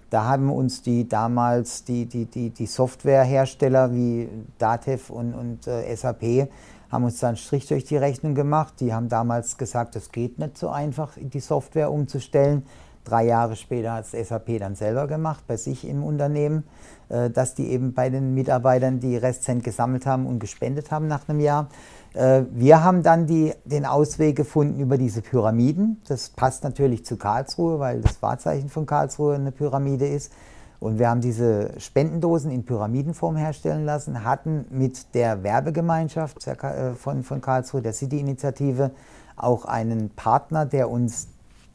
Da 0.09 0.25
haben 0.25 0.51
uns 0.51 0.81
die 0.81 1.07
damals 1.07 1.83
die, 1.85 2.05
die, 2.05 2.25
die, 2.25 2.49
die 2.49 2.65
Softwarehersteller 2.65 3.93
wie 3.93 4.29
Datev 4.57 5.11
und, 5.11 5.33
und 5.33 5.67
äh, 5.67 5.95
SAP 5.95 6.49
haben 6.91 7.03
uns 7.03 7.19
da 7.19 7.29
einen 7.29 7.37
Strich 7.37 7.67
durch 7.67 7.85
die 7.85 7.97
Rechnung 7.97 8.35
gemacht. 8.35 8.75
Die 8.79 8.93
haben 8.93 9.09
damals 9.09 9.57
gesagt, 9.57 9.95
es 9.95 10.11
geht 10.11 10.39
nicht 10.39 10.57
so 10.57 10.69
einfach, 10.69 11.13
die 11.17 11.39
Software 11.39 11.91
umzustellen. 11.91 12.65
Drei 13.05 13.25
Jahre 13.25 13.55
später 13.55 13.93
hat 13.93 14.05
es 14.11 14.27
SAP 14.27 14.59
dann 14.59 14.75
selber 14.75 15.07
gemacht, 15.07 15.45
bei 15.47 15.57
sich 15.57 15.87
im 15.87 16.03
Unternehmen, 16.03 16.63
äh, 17.09 17.29
dass 17.29 17.53
die 17.53 17.69
eben 17.69 17.93
bei 17.93 18.09
den 18.09 18.33
Mitarbeitern 18.33 18.99
die 18.99 19.15
Restcent 19.15 19.63
gesammelt 19.63 20.05
haben 20.05 20.25
und 20.25 20.39
gespendet 20.39 20.91
haben 20.91 21.07
nach 21.07 21.29
einem 21.29 21.39
Jahr. 21.39 21.69
Äh, 22.15 22.43
Wir 22.51 22.83
haben 22.83 23.03
dann 23.03 23.27
die, 23.27 23.53
den 23.63 23.85
Ausweg 23.85 24.35
gefunden 24.35 24.79
über 24.79 24.97
diese 24.97 25.21
Pyramiden. 25.21 26.01
Das 26.07 26.29
passt 26.29 26.63
natürlich 26.63 27.05
zu 27.05 27.15
Karlsruhe, 27.17 27.79
weil 27.79 28.01
das 28.01 28.21
Wahrzeichen 28.21 28.69
von 28.69 28.85
Karlsruhe 28.85 29.35
eine 29.35 29.51
Pyramide 29.51 30.07
ist. 30.07 30.31
Und 30.79 30.99
wir 30.99 31.09
haben 31.09 31.21
diese 31.21 31.79
Spendendosen 31.79 32.51
in 32.51 32.65
Pyramidenform 32.65 33.37
herstellen 33.37 33.85
lassen, 33.85 34.23
hatten 34.23 34.65
mit 34.69 35.13
der 35.13 35.43
Werbegemeinschaft 35.43 36.45
äh, 36.47 36.93
von, 36.93 37.23
von 37.23 37.39
Karlsruhe, 37.39 37.81
der 37.81 37.93
City-Initiative, 37.93 38.91
auch 39.35 39.65
einen 39.65 40.09
Partner, 40.09 40.65
der 40.65 40.89
uns 40.89 41.27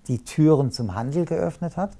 die 0.08 0.24
Türen 0.24 0.70
zum 0.70 0.94
Handel 0.94 1.24
geöffnet 1.24 1.76
hat. 1.76 1.92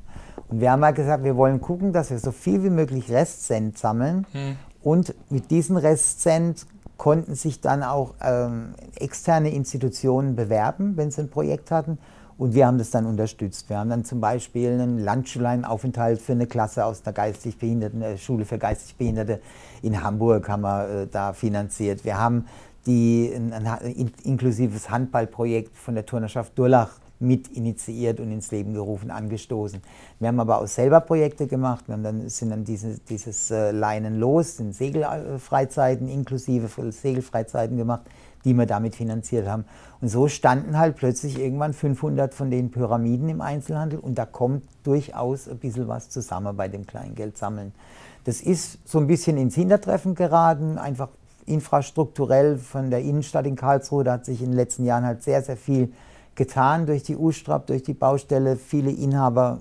Und 0.48 0.60
wir 0.60 0.72
haben 0.72 0.84
halt 0.84 0.96
gesagt, 0.96 1.22
wir 1.24 1.36
wollen 1.36 1.60
gucken, 1.60 1.92
dass 1.92 2.10
wir 2.10 2.18
so 2.18 2.32
viel 2.32 2.62
wie 2.64 2.70
möglich 2.70 3.10
Restcent 3.10 3.78
sammeln. 3.78 4.26
Und 4.82 5.14
mit 5.30 5.50
diesen 5.50 5.76
Restcent 5.76 6.66
konnten 6.96 7.34
sich 7.34 7.60
dann 7.60 7.82
auch 7.82 8.14
ähm, 8.22 8.74
externe 8.96 9.50
Institutionen 9.50 10.36
bewerben, 10.36 10.96
wenn 10.96 11.10
sie 11.10 11.22
ein 11.22 11.30
Projekt 11.30 11.70
hatten. 11.70 11.98
Und 12.36 12.54
wir 12.54 12.66
haben 12.66 12.78
das 12.78 12.90
dann 12.90 13.04
unterstützt. 13.04 13.68
Wir 13.68 13.78
haben 13.78 13.90
dann 13.90 14.04
zum 14.04 14.20
Beispiel 14.20 14.70
einen 14.70 14.98
Landschulaufenthalt 14.98 16.22
für 16.22 16.32
eine 16.32 16.46
Klasse 16.46 16.86
aus 16.86 17.02
einer 17.04 17.12
geistig 17.12 17.58
Behinderten, 17.58 18.00
äh, 18.00 18.16
Schule 18.16 18.46
für 18.46 18.58
geistig 18.58 18.96
Behinderte 18.96 19.40
in 19.82 20.02
Hamburg 20.02 20.48
haben 20.48 20.62
wir 20.62 20.88
äh, 20.88 21.06
da 21.06 21.32
finanziert. 21.34 22.04
Wir 22.04 22.18
haben 22.18 22.46
die, 22.86 23.30
ein, 23.34 23.52
ein, 23.52 23.66
in- 23.92 24.12
inklusives 24.24 24.88
Handballprojekt 24.90 25.76
von 25.76 25.94
der 25.94 26.06
Turnerschaft 26.06 26.58
Durlach 26.58 26.92
mit 27.20 27.48
initiiert 27.48 28.18
und 28.18 28.32
ins 28.32 28.50
Leben 28.50 28.72
gerufen, 28.72 29.10
angestoßen. 29.10 29.80
Wir 30.18 30.28
haben 30.28 30.40
aber 30.40 30.60
auch 30.60 30.66
selber 30.66 31.00
Projekte 31.00 31.46
gemacht. 31.46 31.86
Wir 31.86 31.92
haben 31.94 32.02
dann, 32.02 32.28
sind 32.28 32.50
dann 32.50 32.64
diese, 32.64 32.98
dieses 32.98 33.50
äh, 33.50 33.70
Leinen 33.70 34.18
los, 34.18 34.56
sind 34.56 34.74
Segelfreizeiten 34.74 36.08
inklusive 36.08 36.68
Segelfreizeiten 36.90 37.76
gemacht, 37.76 38.02
die 38.44 38.54
wir 38.54 38.64
damit 38.64 38.96
finanziert 38.96 39.46
haben. 39.46 39.66
Und 40.00 40.08
so 40.08 40.28
standen 40.28 40.78
halt 40.78 40.96
plötzlich 40.96 41.38
irgendwann 41.38 41.74
500 41.74 42.32
von 42.32 42.50
den 42.50 42.70
Pyramiden 42.70 43.28
im 43.28 43.42
Einzelhandel 43.42 43.98
und 43.98 44.16
da 44.16 44.24
kommt 44.24 44.62
durchaus 44.82 45.46
ein 45.46 45.58
bisschen 45.58 45.88
was 45.88 46.08
zusammen 46.08 46.56
bei 46.56 46.68
dem 46.68 46.86
Kleingeldsammeln. 46.86 47.72
Das 48.24 48.40
ist 48.40 48.78
so 48.88 48.98
ein 48.98 49.06
bisschen 49.06 49.36
ins 49.36 49.54
Hintertreffen 49.54 50.14
geraten, 50.14 50.78
einfach 50.78 51.08
infrastrukturell 51.46 52.56
von 52.58 52.90
der 52.90 53.00
Innenstadt 53.00 53.46
in 53.46 53.56
Karlsruhe. 53.56 54.04
Da 54.04 54.12
hat 54.12 54.24
sich 54.24 54.40
in 54.40 54.50
den 54.50 54.56
letzten 54.56 54.84
Jahren 54.84 55.04
halt 55.04 55.22
sehr, 55.22 55.42
sehr 55.42 55.56
viel 55.56 55.92
getan 56.34 56.86
durch 56.86 57.02
die 57.02 57.16
U-Strap, 57.16 57.66
durch 57.66 57.82
die 57.82 57.94
Baustelle. 57.94 58.56
Viele 58.56 58.90
Inhaber 58.90 59.60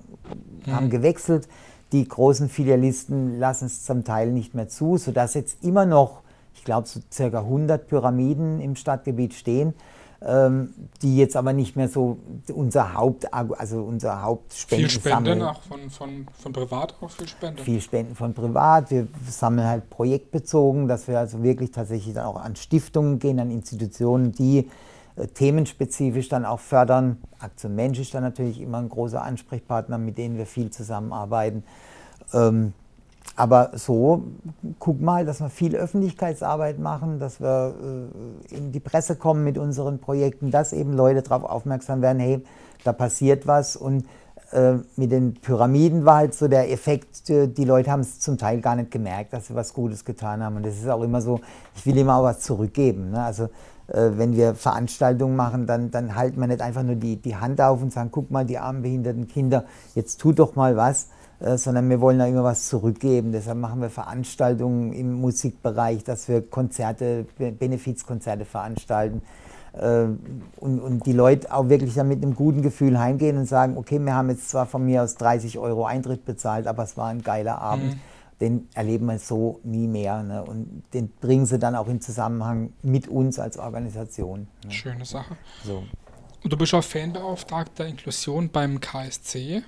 haben 0.67 0.89
gewechselt. 0.89 1.47
Die 1.91 2.07
großen 2.07 2.49
Filialisten 2.49 3.39
lassen 3.39 3.65
es 3.65 3.83
zum 3.83 4.03
Teil 4.03 4.31
nicht 4.31 4.53
mehr 4.53 4.67
zu, 4.67 4.97
sodass 4.97 5.33
jetzt 5.33 5.63
immer 5.63 5.85
noch, 5.85 6.21
ich 6.53 6.63
glaube, 6.63 6.87
so 6.87 6.99
circa 7.11 7.39
100 7.39 7.87
Pyramiden 7.87 8.59
im 8.61 8.75
Stadtgebiet 8.75 9.33
stehen, 9.33 9.73
ähm, 10.21 10.73
die 11.01 11.17
jetzt 11.17 11.35
aber 11.35 11.53
nicht 11.53 11.75
mehr 11.75 11.87
so 11.87 12.17
unser 12.53 12.93
Haupt, 12.93 13.33
also 13.33 13.81
unser 13.83 14.11
Viel 14.11 14.21
Hauptspenden 14.21 14.89
Spenden, 14.89 15.41
auch 15.41 15.61
von, 15.61 15.89
von, 15.89 16.27
von 16.33 16.53
privat 16.53 16.93
auch 17.01 17.09
viel 17.09 17.27
Spenden. 17.27 17.63
viel 17.63 17.81
Spenden 17.81 18.15
von 18.15 18.33
privat. 18.33 18.91
Wir 18.91 19.07
sammeln 19.27 19.67
halt 19.67 19.89
projektbezogen, 19.89 20.87
dass 20.87 21.07
wir 21.07 21.17
also 21.19 21.41
wirklich 21.41 21.71
tatsächlich 21.71 22.13
dann 22.13 22.25
auch 22.25 22.35
an 22.35 22.55
Stiftungen 22.55 23.19
gehen, 23.19 23.39
an 23.39 23.49
Institutionen, 23.49 24.33
die 24.33 24.69
themenspezifisch 25.27 26.29
dann 26.29 26.45
auch 26.45 26.59
fördern. 26.59 27.17
Aktion 27.39 27.75
Mensch 27.75 27.99
ist 27.99 28.13
dann 28.13 28.23
natürlich 28.23 28.61
immer 28.61 28.79
ein 28.79 28.89
großer 28.89 29.21
Ansprechpartner, 29.21 29.97
mit 29.97 30.17
denen 30.17 30.37
wir 30.37 30.45
viel 30.45 30.69
zusammenarbeiten. 30.69 31.63
Ähm, 32.33 32.73
aber 33.35 33.71
so 33.75 34.23
guck 34.79 34.99
mal, 35.01 35.25
dass 35.25 35.39
wir 35.39 35.49
viel 35.49 35.75
Öffentlichkeitsarbeit 35.75 36.79
machen, 36.79 37.19
dass 37.19 37.39
wir 37.39 37.73
äh, 38.51 38.55
in 38.55 38.71
die 38.71 38.79
Presse 38.79 39.15
kommen 39.15 39.43
mit 39.43 39.57
unseren 39.57 39.99
Projekten, 39.99 40.51
dass 40.51 40.73
eben 40.73 40.93
Leute 40.93 41.21
darauf 41.21 41.43
aufmerksam 41.43 42.01
werden, 42.01 42.19
hey, 42.19 42.43
da 42.83 42.93
passiert 42.93 43.47
was 43.47 43.75
und 43.75 44.05
äh, 44.51 44.77
mit 44.95 45.11
den 45.11 45.35
Pyramiden 45.35 46.05
war 46.05 46.17
halt 46.17 46.33
so 46.33 46.47
der 46.47 46.71
Effekt, 46.71 47.29
äh, 47.29 47.47
die 47.47 47.65
Leute 47.65 47.91
haben 47.91 47.99
es 47.99 48.19
zum 48.19 48.37
Teil 48.37 48.61
gar 48.61 48.75
nicht 48.75 48.91
gemerkt, 48.91 49.33
dass 49.33 49.47
sie 49.47 49.55
was 49.55 49.73
Gutes 49.73 50.03
getan 50.03 50.43
haben. 50.43 50.55
Und 50.55 50.65
das 50.65 50.75
ist 50.75 50.89
auch 50.89 51.03
immer 51.03 51.21
so, 51.21 51.39
ich 51.75 51.85
will 51.85 51.97
immer 51.97 52.17
auch 52.17 52.23
was 52.23 52.39
zurückgeben. 52.39 53.11
Ne? 53.11 53.23
Also 53.23 53.43
äh, 53.43 53.49
wenn 53.91 54.35
wir 54.35 54.55
Veranstaltungen 54.55 55.35
machen, 55.35 55.65
dann, 55.65 55.91
dann 55.91 56.15
halten 56.15 56.39
wir 56.39 56.47
nicht 56.47 56.61
einfach 56.61 56.83
nur 56.83 56.95
die, 56.95 57.17
die 57.17 57.35
Hand 57.35 57.59
auf 57.61 57.81
und 57.81 57.91
sagen, 57.91 58.09
guck 58.11 58.29
mal, 58.29 58.45
die 58.45 58.57
armen 58.57 58.81
behinderten 58.81 59.27
Kinder, 59.27 59.65
jetzt 59.95 60.19
tu 60.19 60.31
doch 60.31 60.55
mal 60.55 60.77
was, 60.77 61.07
äh, 61.39 61.57
sondern 61.57 61.89
wir 61.89 62.01
wollen 62.01 62.19
da 62.19 62.25
immer 62.25 62.43
was 62.43 62.67
zurückgeben. 62.67 63.31
Deshalb 63.31 63.57
machen 63.57 63.81
wir 63.81 63.89
Veranstaltungen 63.89 64.93
im 64.93 65.13
Musikbereich, 65.13 66.03
dass 66.03 66.27
wir 66.27 66.41
Konzerte, 66.47 67.25
Benefizkonzerte 67.37 68.45
veranstalten. 68.45 69.21
Äh, 69.73 70.05
und, 70.59 70.79
und 70.79 71.05
die 71.05 71.13
Leute 71.13 71.53
auch 71.53 71.69
wirklich 71.69 71.95
dann 71.95 72.09
mit 72.09 72.21
einem 72.21 72.35
guten 72.35 72.61
Gefühl 72.61 72.99
heimgehen 72.99 73.37
und 73.37 73.45
sagen, 73.45 73.77
okay, 73.77 73.99
wir 73.99 74.13
haben 74.13 74.29
jetzt 74.29 74.49
zwar 74.49 74.65
von 74.65 74.85
mir 74.85 75.03
aus 75.03 75.15
30 75.15 75.57
Euro 75.57 75.85
Eintritt 75.85 76.25
bezahlt, 76.25 76.67
aber 76.67 76.83
es 76.83 76.97
war 76.97 77.07
ein 77.07 77.21
geiler 77.21 77.59
Abend. 77.61 77.95
Mhm 77.95 77.99
den 78.41 78.69
erleben 78.73 79.05
wir 79.07 79.19
so 79.19 79.59
nie 79.63 79.87
mehr. 79.87 80.23
Ne? 80.23 80.43
Und 80.43 80.83
den 80.93 81.09
bringen 81.09 81.45
sie 81.45 81.59
dann 81.59 81.75
auch 81.75 81.87
in 81.87 82.01
Zusammenhang 82.01 82.73
mit 82.81 83.07
uns 83.07 83.39
als 83.39 83.57
Organisation. 83.57 84.47
Ne? 84.65 84.71
Schöne 84.71 85.05
Sache. 85.05 85.35
So. 85.63 85.83
Und 86.43 86.53
du 86.53 86.57
bist 86.57 86.73
auch 86.73 86.83
Fanbeauftragter 86.83 87.85
Inklusion 87.85 88.49
beim 88.49 88.79
KSC. 88.79 89.63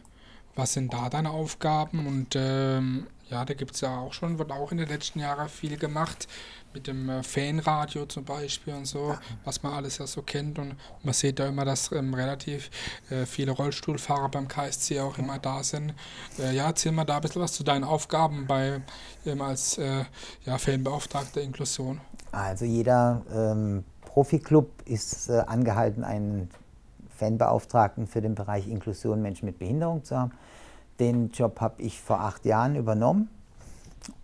Was 0.55 0.73
sind 0.73 0.93
da 0.93 1.09
deine 1.09 1.31
Aufgaben? 1.31 2.07
Und 2.07 2.35
ähm, 2.35 3.07
ja, 3.29 3.45
da 3.45 3.53
gibt 3.53 3.75
es 3.75 3.81
ja 3.81 3.99
auch 3.99 4.13
schon, 4.13 4.37
wird 4.39 4.51
auch 4.51 4.71
in 4.71 4.77
den 4.77 4.87
letzten 4.87 5.19
Jahren 5.19 5.49
viel 5.49 5.77
gemacht 5.77 6.27
mit 6.73 6.87
dem 6.87 7.09
äh, 7.09 7.23
Fanradio 7.23 8.05
zum 8.05 8.23
Beispiel 8.23 8.73
und 8.73 8.85
so, 8.85 9.15
was 9.43 9.63
man 9.63 9.73
alles 9.73 9.97
ja 9.97 10.07
so 10.07 10.21
kennt. 10.21 10.59
Und 10.59 10.75
man 11.03 11.13
sieht 11.13 11.39
da 11.39 11.47
immer, 11.47 11.65
dass 11.65 11.91
ähm, 11.91 12.13
relativ 12.13 12.69
äh, 13.09 13.25
viele 13.25 13.51
Rollstuhlfahrer 13.51 14.29
beim 14.29 14.47
KSC 14.47 14.99
auch 14.99 15.17
immer 15.17 15.39
da 15.39 15.63
sind. 15.63 15.93
Äh, 16.39 16.55
ja, 16.55 16.67
erzähl 16.67 16.91
mal 16.91 17.05
da 17.05 17.17
ein 17.17 17.21
bisschen 17.21 17.41
was 17.41 17.53
zu 17.53 17.63
deinen 17.63 17.83
Aufgaben 17.83 18.47
bei 18.47 18.81
ähm, 19.25 19.41
als 19.41 19.77
äh, 19.77 20.05
ja, 20.45 20.57
Fanbeauftragter 20.57 21.41
Inklusion. 21.41 22.01
Also 22.31 22.65
jeder 22.65 23.23
ähm, 23.33 23.83
Profiklub 24.01 24.69
ist 24.85 25.29
äh, 25.29 25.39
angehalten, 25.47 26.03
einen 26.03 26.49
Fanbeauftragten 27.17 28.07
für 28.07 28.21
den 28.21 28.35
Bereich 28.35 28.67
Inklusion 28.67 29.21
Menschen 29.21 29.45
mit 29.45 29.59
Behinderung 29.59 30.03
zu 30.03 30.17
haben. 30.17 30.31
Den 30.99 31.31
Job 31.31 31.59
habe 31.61 31.81
ich 31.81 32.01
vor 32.01 32.21
acht 32.21 32.45
Jahren 32.45 32.75
übernommen 32.75 33.29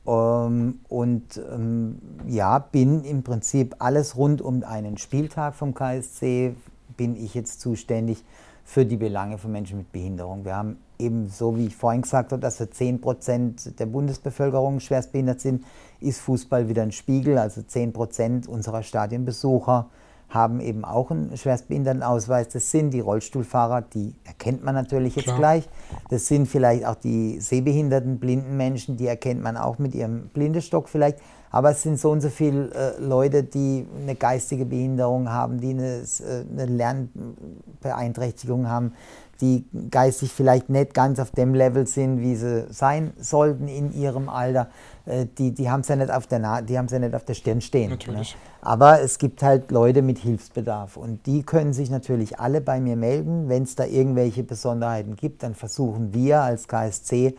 und 0.04 1.42
ähm, 1.52 1.98
ja, 2.28 2.60
bin 2.60 3.04
im 3.04 3.24
Prinzip 3.24 3.76
alles 3.80 4.16
rund 4.16 4.42
um 4.42 4.64
einen 4.64 4.98
Spieltag 4.98 5.56
vom 5.56 5.74
KSC, 5.74 6.56
bin 6.96 7.16
ich 7.16 7.34
jetzt 7.34 7.60
zuständig 7.60 8.24
für 8.64 8.86
die 8.86 8.98
Belange 8.98 9.38
von 9.38 9.52
Menschen 9.52 9.78
mit 9.78 9.92
Behinderung. 9.92 10.46
Wir 10.46 10.56
haben 10.56 10.78
eben 11.00 11.30
so, 11.30 11.58
wie 11.58 11.68
ich 11.68 11.76
vorhin 11.76 12.02
gesagt 12.02 12.32
habe, 12.32 12.42
dass 12.42 12.60
wir 12.60 12.70
10 12.70 13.02
Prozent 13.02 13.80
der 13.80 13.86
Bundesbevölkerung 13.86 14.80
schwerstbehindert 14.80 15.40
sind, 15.40 15.64
ist 16.00 16.20
Fußball 16.20 16.68
wieder 16.68 16.84
ein 16.84 16.92
Spiegel. 16.92 17.38
Also 17.38 17.62
10 17.62 17.94
Prozent 17.94 18.48
unserer 18.48 18.84
Stadionbesucher 18.84 19.90
haben 20.30 20.60
eben 20.60 20.84
auch 20.84 21.12
einen 21.12 21.38
Schwerstbehindertenausweis. 21.38 22.50
Das 22.50 22.72
sind 22.72 22.92
die 22.92 23.00
Rollstuhlfahrer, 23.00 23.82
die 23.82 24.16
erkennt 24.26 24.64
man 24.64 24.76
natürlich 24.76 25.16
jetzt 25.16 25.26
Klar. 25.26 25.38
gleich. 25.38 25.70
Das 26.10 26.28
sind 26.28 26.48
vielleicht 26.48 26.86
auch 26.86 26.96
die 26.96 27.40
sehbehinderten, 27.40 28.20
blinden 28.20 28.58
Menschen, 28.58 28.98
die 28.98 29.08
erkennt 29.08 29.42
man 29.42 29.58
auch 29.58 29.80
mit 29.80 29.96
ihrem 29.96 30.28
Blindestock 30.30 30.90
vielleicht. 30.90 31.20
Aber 31.50 31.72
es 31.72 31.82
sind 31.82 31.98
so 31.98 32.12
und 32.12 32.20
so 32.22 32.30
viele 32.30 32.72
äh, 32.72 33.00
Leute, 33.00 33.44
die 33.44 33.88
eine 34.02 34.16
geistige 34.16 34.66
Behinderung 34.66 35.30
haben, 35.30 35.62
die 35.62 35.70
eine, 35.70 36.02
äh, 36.02 36.44
eine 36.52 36.66
Lernbeeinträchtigung 36.66 38.68
haben, 38.68 38.92
die 39.42 39.66
geistig 39.90 40.32
vielleicht 40.32 40.70
nicht 40.70 40.94
ganz 40.94 41.20
auf 41.20 41.32
dem 41.32 41.54
Level 41.54 41.88
sind, 41.88 42.22
wie 42.22 42.36
sie 42.36 42.68
sein 42.70 43.14
sollten 43.20 43.68
in 43.68 43.94
ihrem 43.94 44.30
Alter. 44.30 44.70
Äh, 45.06 45.26
die, 45.38 45.54
die 45.54 45.70
haben 45.70 45.82
es 45.82 45.88
ja 45.88 45.96
nicht 45.96 46.12
auf 46.12 46.28
der 46.28 46.40
Na 46.40 46.62
die 46.62 46.78
haben's 46.78 46.92
ja 46.92 47.00
nicht 47.00 47.16
auf 47.16 47.26
der 47.26 47.34
Stirn 47.34 47.62
stehen. 47.62 47.92
Natürlich. 47.92 48.34
Ne? 48.36 48.42
Aber 48.62 49.02
es 49.02 49.18
gibt 49.18 49.44
halt 49.44 49.72
Leute 49.72 50.02
mit 50.02 50.20
Hilfsbedarf 50.20 50.98
und 50.98 51.26
die 51.26 51.44
können 51.44 51.74
sich 51.74 51.90
natürlich 51.90 52.40
alle 52.40 52.62
bei 52.62 52.80
mir 52.80 52.96
melden. 52.96 53.50
Wenn 53.50 53.64
es 53.64 53.76
da 53.76 53.86
irgendwelche 53.86 54.44
Besonderheiten 54.44 55.16
gibt, 55.16 55.44
dann 55.44 55.56
versuchen 55.56 56.14
wir 56.14 56.42
als 56.42 56.68
KSC 56.68 57.36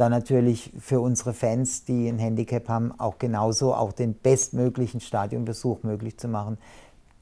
da 0.00 0.08
natürlich 0.08 0.72
für 0.78 1.00
unsere 1.00 1.34
Fans, 1.34 1.84
die 1.84 2.08
ein 2.08 2.18
Handicap 2.18 2.68
haben, 2.68 2.98
auch 2.98 3.18
genauso 3.18 3.74
auch 3.74 3.92
den 3.92 4.14
bestmöglichen 4.14 5.00
Stadionbesuch 5.00 5.82
möglich 5.82 6.16
zu 6.16 6.26
machen, 6.26 6.56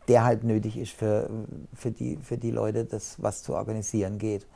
der 0.08 0.24
halt 0.24 0.44
nötig 0.44 0.76
ist 0.76 0.92
für, 0.92 1.28
für, 1.74 1.90
die, 1.90 2.18
für 2.22 2.38
die 2.38 2.50
Leute, 2.50 2.84
das 2.84 3.16
was 3.18 3.42
zu 3.42 3.54
organisieren 3.54 4.18
geht. 4.18 4.46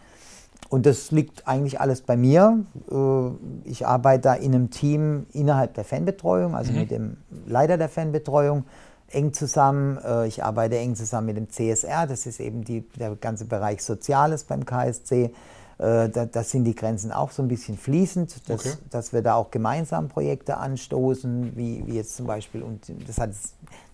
Und 0.68 0.86
das 0.86 1.10
liegt 1.10 1.46
eigentlich 1.46 1.80
alles 1.80 2.02
bei 2.02 2.16
mir. 2.16 2.64
Äh, 2.90 3.68
ich 3.68 3.86
arbeite 3.86 4.22
da 4.22 4.34
in 4.34 4.54
einem 4.54 4.70
Team 4.70 5.26
innerhalb 5.32 5.74
der 5.74 5.84
Fanbetreuung, 5.84 6.54
also 6.54 6.72
mhm. 6.72 6.78
mit 6.78 6.90
dem 6.90 7.16
Leiter 7.46 7.76
der 7.76 7.88
Fanbetreuung 7.88 8.64
eng 9.10 9.32
zusammen. 9.32 9.98
Äh, 10.04 10.28
ich 10.28 10.42
arbeite 10.42 10.78
eng 10.78 10.94
zusammen 10.94 11.26
mit 11.26 11.36
dem 11.36 11.50
CSR, 11.50 12.06
das 12.06 12.26
ist 12.26 12.40
eben 12.40 12.64
die, 12.64 12.88
der 12.98 13.14
ganze 13.16 13.44
Bereich 13.44 13.82
Soziales 13.82 14.44
beim 14.44 14.64
KSC. 14.64 15.32
Äh, 15.78 16.08
da, 16.08 16.26
da, 16.26 16.42
sind 16.42 16.64
die 16.64 16.74
Grenzen 16.74 17.12
auch 17.12 17.30
so 17.30 17.42
ein 17.42 17.48
bisschen 17.48 17.76
fließend, 17.76 18.48
dass, 18.48 18.66
okay. 18.66 18.76
dass 18.90 19.12
wir 19.12 19.22
da 19.22 19.35
auch 19.35 19.50
gemeinsam 19.50 20.08
Projekte 20.08 20.58
anstoßen, 20.58 21.56
wie, 21.56 21.87
wie 21.87 21.94
jetzt 21.94 22.16
zum 22.16 22.26
Beispiel, 22.26 22.62
und 22.62 22.92
das 23.06 23.18
hat, 23.18 23.30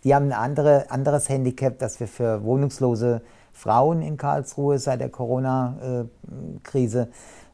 die 0.05 0.15
haben 0.15 0.27
ein 0.27 0.33
andere, 0.33 0.91
anderes 0.91 1.29
Handicap, 1.29 1.79
dass 1.79 2.01
wir 2.01 2.09
für 2.09 2.45
wohnungslose 2.45 3.23
Frauen 3.53 4.03
in 4.03 4.17
Karlsruhe 4.17 4.79
seit 4.79 5.01
der 5.01 5.09
Corona-Krise 5.09 7.09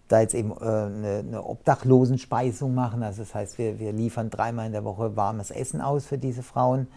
da 0.08 0.20
jetzt 0.20 0.34
eben 0.34 0.52
äh, 0.52 0.64
eine, 0.64 1.24
eine 1.26 1.44
Obdachlosenspeisung 1.44 2.74
machen. 2.74 3.02
Also 3.02 3.22
das 3.22 3.34
heißt, 3.34 3.58
wir, 3.58 3.78
wir 3.78 3.92
liefern 3.92 4.30
dreimal 4.30 4.66
in 4.66 4.72
der 4.72 4.84
Woche 4.84 5.16
warmes 5.16 5.50
Essen 5.50 5.80
aus 5.80 6.06
für 6.06 6.18
diese 6.18 6.42
Frauen, 6.42 6.88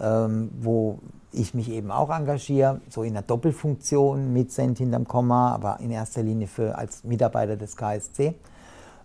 ähm, 0.00 0.50
wo 0.60 0.98
ich 1.32 1.54
mich 1.54 1.70
eben 1.70 1.90
auch 1.90 2.10
engagiere, 2.10 2.80
so 2.88 3.02
in 3.02 3.12
einer 3.12 3.22
Doppelfunktion 3.22 4.32
mit 4.32 4.52
Cent 4.52 4.78
hinterm 4.78 5.06
Komma, 5.06 5.52
aber 5.52 5.80
in 5.80 5.90
erster 5.90 6.22
Linie 6.22 6.46
für, 6.46 6.76
als 6.76 7.04
Mitarbeiter 7.04 7.56
des 7.56 7.76
KSC. 7.76 8.34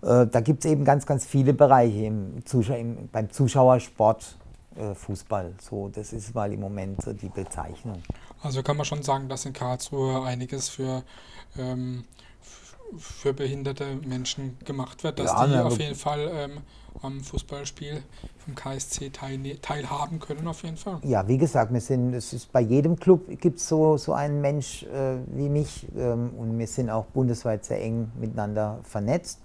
Äh, 0.01 0.27
da 0.27 0.39
gibt 0.39 0.63
es 0.63 0.71
eben 0.71 0.85
ganz, 0.85 1.05
ganz 1.05 1.25
viele 1.25 1.53
Bereiche 1.53 2.05
im 2.05 2.45
Zuschauer, 2.45 2.77
im, 2.77 3.09
beim 3.11 3.31
Zuschauersport, 3.31 4.37
äh, 4.75 4.93
Fußball. 4.93 5.53
So, 5.59 5.89
das 5.89 6.13
ist 6.13 6.33
mal 6.35 6.53
im 6.53 6.59
Moment 6.59 7.01
so 7.01 7.13
die 7.13 7.29
Bezeichnung. 7.29 8.01
Also 8.41 8.63
kann 8.63 8.77
man 8.77 8.85
schon 8.85 9.03
sagen, 9.03 9.27
dass 9.27 9.45
in 9.45 9.53
Karlsruhe 9.53 10.23
einiges 10.23 10.69
für, 10.69 11.03
ähm, 11.57 12.05
für 12.97 13.33
behinderte 13.33 13.95
Menschen 14.05 14.57
gemacht 14.65 15.03
wird, 15.03 15.19
dass 15.19 15.31
ja, 15.31 15.47
die 15.47 15.55
auf 15.55 15.79
jeden 15.79 15.95
Fall 15.95 16.29
ähm, 16.33 16.57
am 17.01 17.21
Fußballspiel 17.21 18.03
vom 18.37 18.55
KSC 18.55 19.09
teil, 19.11 19.39
teilhaben 19.61 20.19
können, 20.19 20.47
auf 20.47 20.63
jeden 20.63 20.77
Fall. 20.77 20.99
Ja, 21.03 21.27
wie 21.27 21.37
gesagt, 21.37 21.71
wir 21.71 21.81
sind, 21.81 22.13
es 22.13 22.33
ist 22.33 22.51
bei 22.51 22.61
jedem 22.61 22.99
Club 22.99 23.27
gibt 23.39 23.59
es 23.59 23.67
so, 23.67 23.97
so 23.97 24.13
einen 24.13 24.41
Mensch 24.41 24.83
äh, 24.83 25.17
wie 25.27 25.49
mich 25.49 25.87
ähm, 25.95 26.31
und 26.37 26.57
wir 26.57 26.67
sind 26.67 26.89
auch 26.89 27.05
bundesweit 27.05 27.63
sehr 27.65 27.81
eng 27.81 28.11
miteinander 28.19 28.79
vernetzt 28.83 29.39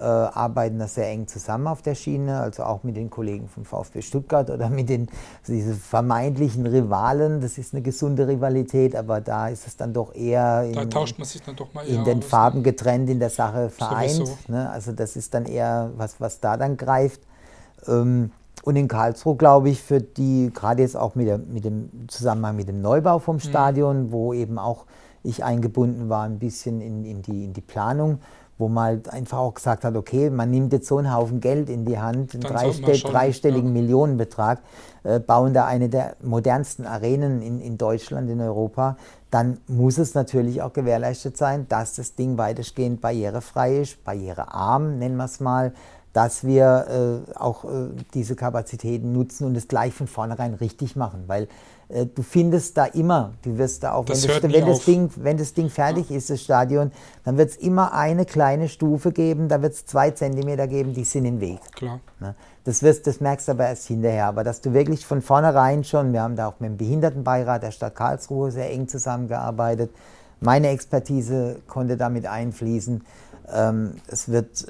arbeiten 0.00 0.78
da 0.78 0.88
sehr 0.88 1.08
eng 1.08 1.26
zusammen 1.26 1.66
auf 1.66 1.82
der 1.82 1.94
Schiene, 1.94 2.40
also 2.40 2.64
auch 2.64 2.82
mit 2.82 2.96
den 2.96 3.10
Kollegen 3.10 3.48
vom 3.48 3.64
VfB 3.64 4.02
Stuttgart 4.02 4.50
oder 4.50 4.68
mit 4.68 4.88
den 4.88 5.08
diese 5.46 5.74
vermeintlichen 5.74 6.66
Rivalen. 6.66 7.40
Das 7.40 7.58
ist 7.58 7.74
eine 7.74 7.82
gesunde 7.82 8.26
Rivalität, 8.26 8.96
aber 8.96 9.20
da 9.20 9.48
ist 9.48 9.66
es 9.66 9.76
dann 9.76 9.92
doch 9.92 10.14
eher 10.14 10.64
in, 10.64 10.74
in 11.86 12.04
den 12.04 12.18
aus, 12.18 12.24
Farben 12.24 12.62
getrennt, 12.62 13.08
in 13.08 13.20
der 13.20 13.30
Sache 13.30 13.70
vereint. 13.70 14.48
Ne? 14.48 14.68
Also 14.70 14.92
das 14.92 15.16
ist 15.16 15.34
dann 15.34 15.46
eher 15.46 15.92
was, 15.96 16.20
was 16.20 16.40
da 16.40 16.56
dann 16.56 16.76
greift. 16.76 17.20
Ähm, 17.86 18.30
und 18.64 18.76
in 18.76 18.88
Karlsruhe, 18.88 19.36
glaube 19.36 19.68
ich, 19.68 19.82
für 19.82 20.00
die, 20.00 20.50
gerade 20.54 20.82
jetzt 20.82 20.96
auch 20.96 21.14
mit, 21.14 21.26
der, 21.26 21.38
mit 21.38 21.64
dem 21.64 22.08
Zusammenhang 22.08 22.56
mit 22.56 22.68
dem 22.68 22.80
Neubau 22.80 23.18
vom 23.18 23.36
mhm. 23.36 23.40
Stadion, 23.40 24.04
mhm. 24.04 24.12
wo 24.12 24.32
eben 24.32 24.58
auch 24.58 24.86
ich 25.22 25.44
eingebunden 25.44 26.08
war, 26.08 26.24
ein 26.24 26.38
bisschen 26.38 26.80
in, 26.80 27.04
in, 27.04 27.22
die, 27.22 27.44
in 27.44 27.52
die 27.52 27.60
Planung, 27.60 28.20
wo 28.58 28.68
man 28.68 28.84
halt 28.84 29.08
einfach 29.08 29.38
auch 29.38 29.54
gesagt 29.54 29.84
hat, 29.84 29.96
okay, 29.96 30.30
man 30.30 30.50
nimmt 30.50 30.72
jetzt 30.72 30.86
so 30.86 30.98
einen 30.98 31.12
Haufen 31.12 31.40
Geld 31.40 31.68
in 31.68 31.84
die 31.84 31.98
Hand, 31.98 32.34
einen 32.34 32.42
dreistell 32.42 32.98
dreistelligen 33.00 33.74
ja. 33.74 33.82
Millionenbetrag, 33.82 34.60
äh, 35.02 35.18
bauen 35.18 35.54
da 35.54 35.66
eine 35.66 35.88
der 35.88 36.16
modernsten 36.22 36.86
Arenen 36.86 37.42
in, 37.42 37.60
in 37.60 37.78
Deutschland, 37.78 38.30
in 38.30 38.40
Europa, 38.40 38.96
dann 39.30 39.58
muss 39.66 39.98
es 39.98 40.14
natürlich 40.14 40.62
auch 40.62 40.72
gewährleistet 40.72 41.36
sein, 41.36 41.66
dass 41.68 41.94
das 41.96 42.14
Ding 42.14 42.38
weitestgehend 42.38 43.00
barrierefrei 43.00 43.78
ist, 43.78 44.04
barrierearm, 44.04 44.98
nennen 44.98 45.16
wir 45.16 45.24
es 45.24 45.40
mal, 45.40 45.72
dass 46.12 46.44
wir 46.44 47.24
äh, 47.26 47.36
auch 47.36 47.64
äh, 47.64 47.88
diese 48.14 48.36
Kapazitäten 48.36 49.12
nutzen 49.12 49.46
und 49.46 49.56
es 49.56 49.66
gleich 49.66 49.92
von 49.92 50.06
vornherein 50.06 50.54
richtig 50.54 50.94
machen, 50.94 51.24
weil 51.26 51.48
du 51.94 52.22
findest 52.22 52.76
da 52.76 52.86
immer, 52.86 53.34
du 53.42 53.56
wirst 53.56 53.84
da 53.84 53.92
auch, 53.92 54.04
Das 54.04 54.26
wenn, 54.26 54.42
das, 54.42 54.52
wenn, 54.52 54.66
das. 54.66 54.84
Ding, 54.84 55.10
wenn 55.16 55.36
das 55.36 55.54
Ding 55.54 55.70
fertig 55.70 56.10
ist, 56.10 56.28
das 56.28 56.42
Stadion, 56.42 56.90
dann 57.24 57.38
wird 57.38 57.50
es 57.50 57.56
immer 57.56 57.92
eine 57.92 58.24
kleine 58.24 58.68
Stufe 58.68 59.12
geben, 59.12 59.48
da 59.48 59.62
wird 59.62 59.74
es 59.74 59.86
zwei 59.86 60.10
Zentimeter 60.10 60.66
geben, 60.66 60.92
die 60.92 61.04
sind 61.04 61.24
im 61.24 61.40
Weg. 61.40 61.60
Klar. 61.76 62.00
Ne? 62.18 62.34
Das, 62.64 62.82
wirst, 62.82 63.06
das 63.06 63.20
merkst 63.20 63.46
du 63.46 63.52
aber 63.52 63.68
erst 63.68 63.86
hinterher. 63.86 64.26
Aber 64.26 64.42
dass 64.42 64.60
du 64.60 64.72
wirklich 64.72 65.06
von 65.06 65.22
vornherein 65.22 65.84
schon, 65.84 66.12
wir 66.12 66.22
haben 66.22 66.34
da 66.34 66.48
auch 66.48 66.58
mit 66.58 66.70
dem 66.70 66.76
Behindertenbeirat 66.78 67.62
der 67.62 67.70
Stadt 67.70 67.94
Karlsruhe 67.94 68.50
sehr 68.50 68.70
eng 68.72 68.88
zusammengearbeitet, 68.88 69.90
meine 70.40 70.68
Expertise 70.68 71.60
konnte 71.68 71.96
damit 71.96 72.26
einfließen. 72.26 73.02
Ähm, 73.52 73.92
es 74.08 74.28
wird 74.28 74.66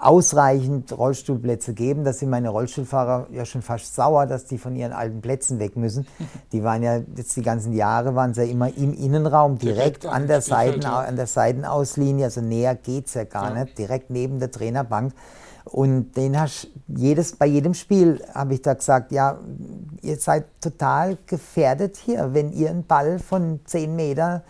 ausreichend 0.00 0.96
Rollstuhlplätze 0.96 1.74
geben. 1.74 2.04
Da 2.04 2.12
sind 2.12 2.30
meine 2.30 2.50
Rollstuhlfahrer 2.50 3.26
ja 3.32 3.44
schon 3.44 3.62
fast 3.62 3.94
sauer, 3.94 4.26
dass 4.26 4.44
die 4.44 4.58
von 4.58 4.76
ihren 4.76 4.92
alten 4.92 5.20
Plätzen 5.20 5.58
weg 5.58 5.76
müssen. 5.76 6.06
Die 6.52 6.62
waren 6.62 6.82
ja 6.82 7.00
jetzt 7.16 7.36
die 7.36 7.42
ganzen 7.42 7.72
Jahre, 7.72 8.14
waren 8.14 8.32
sie 8.32 8.42
ja 8.44 8.50
immer 8.50 8.68
im 8.76 8.94
Innenraum, 8.94 9.58
direkt, 9.58 10.04
Direkt 10.04 10.06
an, 10.06 10.28
der 10.28 10.40
Seiten, 10.40 10.84
an 10.84 11.16
der 11.16 11.26
Seitenauslinie, 11.26 12.26
also 12.26 12.40
näher 12.40 12.74
geht 12.76 13.06
es 13.08 13.14
ja 13.14 13.24
gar 13.24 13.54
Ja. 13.54 13.64
nicht, 13.64 13.76
direkt 13.76 14.10
neben 14.10 14.38
der 14.38 14.50
Trainerbank. 14.50 15.12
Und 15.64 16.12
den 16.16 16.40
hast 16.40 16.68
jedes, 16.86 17.36
bei 17.36 17.46
jedem 17.46 17.74
Spiel 17.74 18.22
habe 18.32 18.54
ich 18.54 18.62
da 18.62 18.72
gesagt, 18.74 19.12
ja, 19.12 19.38
ihr 20.00 20.16
seid 20.16 20.46
total 20.62 21.18
gefährdet 21.26 21.96
hier, 21.98 22.32
wenn 22.32 22.52
ihr 22.52 22.70
einen 22.70 22.84
Ball 22.86 23.18
von 23.18 23.60
10 23.64 23.94
Meter, 23.94 24.42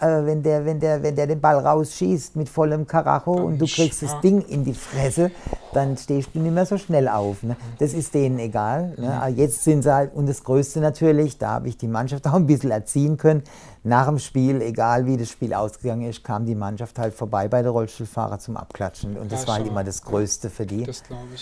äh, 0.00 0.26
wenn, 0.26 0.42
der, 0.42 0.64
wenn, 0.64 0.80
der, 0.80 1.02
wenn 1.02 1.14
der 1.14 1.26
den 1.26 1.40
Ball 1.40 1.58
rausschießt 1.58 2.36
mit 2.36 2.48
vollem 2.48 2.86
Karacho 2.86 3.32
und 3.32 3.58
du 3.58 3.66
kriegst 3.66 4.02
das. 4.02 4.14
Ding 4.20 4.42
in 4.42 4.64
die 4.64 4.74
Fresse, 4.74 5.30
dann 5.72 5.96
stehst 5.96 6.30
du 6.34 6.40
nicht 6.40 6.54
mehr 6.54 6.66
so 6.66 6.78
schnell 6.78 7.08
auf. 7.08 7.42
Ne? 7.42 7.56
Das 7.78 7.92
ist 7.92 8.14
denen 8.14 8.38
egal. 8.38 8.94
Ne? 8.96 9.12
Aber 9.12 9.28
Jetzt 9.28 9.64
sind 9.64 9.82
sie 9.82 9.92
halt, 9.92 10.14
und 10.14 10.28
das 10.28 10.44
Größte 10.44 10.80
natürlich, 10.80 11.36
da 11.38 11.50
habe 11.50 11.68
ich 11.68 11.76
die 11.76 11.88
Mannschaft 11.88 12.26
auch 12.28 12.34
ein 12.34 12.46
bisschen 12.46 12.70
erziehen 12.70 13.16
können. 13.16 13.42
Nach 13.82 14.06
dem 14.06 14.18
Spiel, 14.18 14.62
egal 14.62 15.04
wie 15.06 15.16
das 15.16 15.28
Spiel 15.28 15.52
ausgegangen 15.52 16.08
ist, 16.08 16.24
kam 16.24 16.46
die 16.46 16.54
Mannschaft 16.54 16.98
halt 16.98 17.12
vorbei 17.12 17.48
bei 17.48 17.60
der 17.60 17.72
Rollstuhlfahrer 17.72 18.38
zum 18.38 18.56
Abklatschen. 18.56 19.18
Und 19.18 19.30
das 19.30 19.46
war 19.46 19.56
halt 19.56 19.66
immer 19.66 19.84
das 19.84 20.02
Größte 20.02 20.48
für 20.48 20.64
die. 20.64 20.86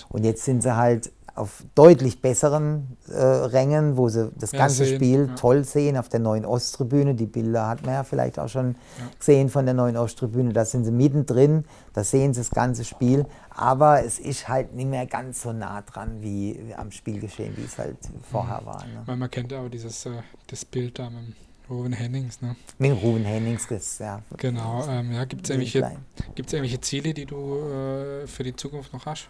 Und 0.09 0.25
jetzt 0.25 0.45
sind 0.45 0.63
sie 0.63 0.75
halt 0.75 1.13
auf 1.35 1.65
deutlich 1.75 2.21
besseren 2.21 2.97
äh, 3.09 3.15
Rängen, 3.23 3.97
wo 3.97 4.09
sie 4.09 4.31
das 4.39 4.53
Ja, 4.53 4.59
ganze 4.59 4.85
sehen, 4.85 4.97
Spiel 4.97 5.27
ja. 5.29 5.35
toll 5.35 5.65
sehen, 5.65 5.97
auf 5.97 6.09
der 6.09 6.21
neuen 6.21 6.45
Osttribüne. 6.45 7.15
Die 7.15 7.27
Bilder 7.27 7.69
hat 7.69 7.83
man 7.85 7.95
ja 7.95 8.05
vielleicht 8.05 8.39
auch 8.39 8.49
schon 8.49 8.75
Ja. 8.99 9.09
gesehen 9.19 9.49
von 9.49 9.65
der 9.65 9.75
neuen 9.75 9.97
Osttribüne. 9.97 10.53
Da 10.53 10.65
sind 10.65 10.85
sie 10.85 10.91
mittendrin, 10.91 11.65
da 11.95 12.05
sehen 12.05 12.35
sie 12.35 12.41
das 12.41 12.51
ganze 12.51 12.85
Spiel. 12.85 13.25
Aber 13.51 14.05
es 14.05 14.19
ist 14.19 14.49
halt 14.49 14.75
nicht 14.75 14.89
mehr 14.89 15.07
ganz 15.07 15.43
so 15.43 15.53
nah 15.53 15.81
dran 15.83 16.21
wie 16.21 16.59
am 16.77 16.91
Spielgeschehen, 16.91 17.57
wie 17.57 17.65
es 17.65 17.79
halt 17.79 17.97
vorher 18.31 18.61
war. 18.65 18.85
Ne? 18.85 19.03
Weil 19.07 19.17
man 19.17 19.31
kennt 19.31 19.53
ja 19.53 19.61
auch 19.61 19.69
dieses 19.69 20.05
äh, 20.07 20.11
das 20.49 20.65
Bild 20.65 20.99
da 20.99 21.09
mit 21.09 21.35
Ruben 21.71 21.93
Hennings. 21.95 22.43
Ne? 22.43 22.57
Mit 22.79 22.93
Ruben 23.03 23.25
Hennings, 23.25 23.67
das, 23.69 23.99
ja. 23.99 24.21
Genau. 24.37 24.85
Ähm, 24.87 25.13
ja, 25.13 25.25
Gibt 25.25 25.45
es 25.45 25.51
irgendwelche, 25.51 25.97
gibt's 26.35 26.53
irgendwelche 26.53 26.81
Ziele, 26.83 27.15
die 27.15 27.25
du 27.25 27.57
äh, 27.59 28.27
für 28.27 28.43
die 28.43 28.55
Zukunft 28.55 28.93
noch 28.93 29.07
hast? 29.07 29.29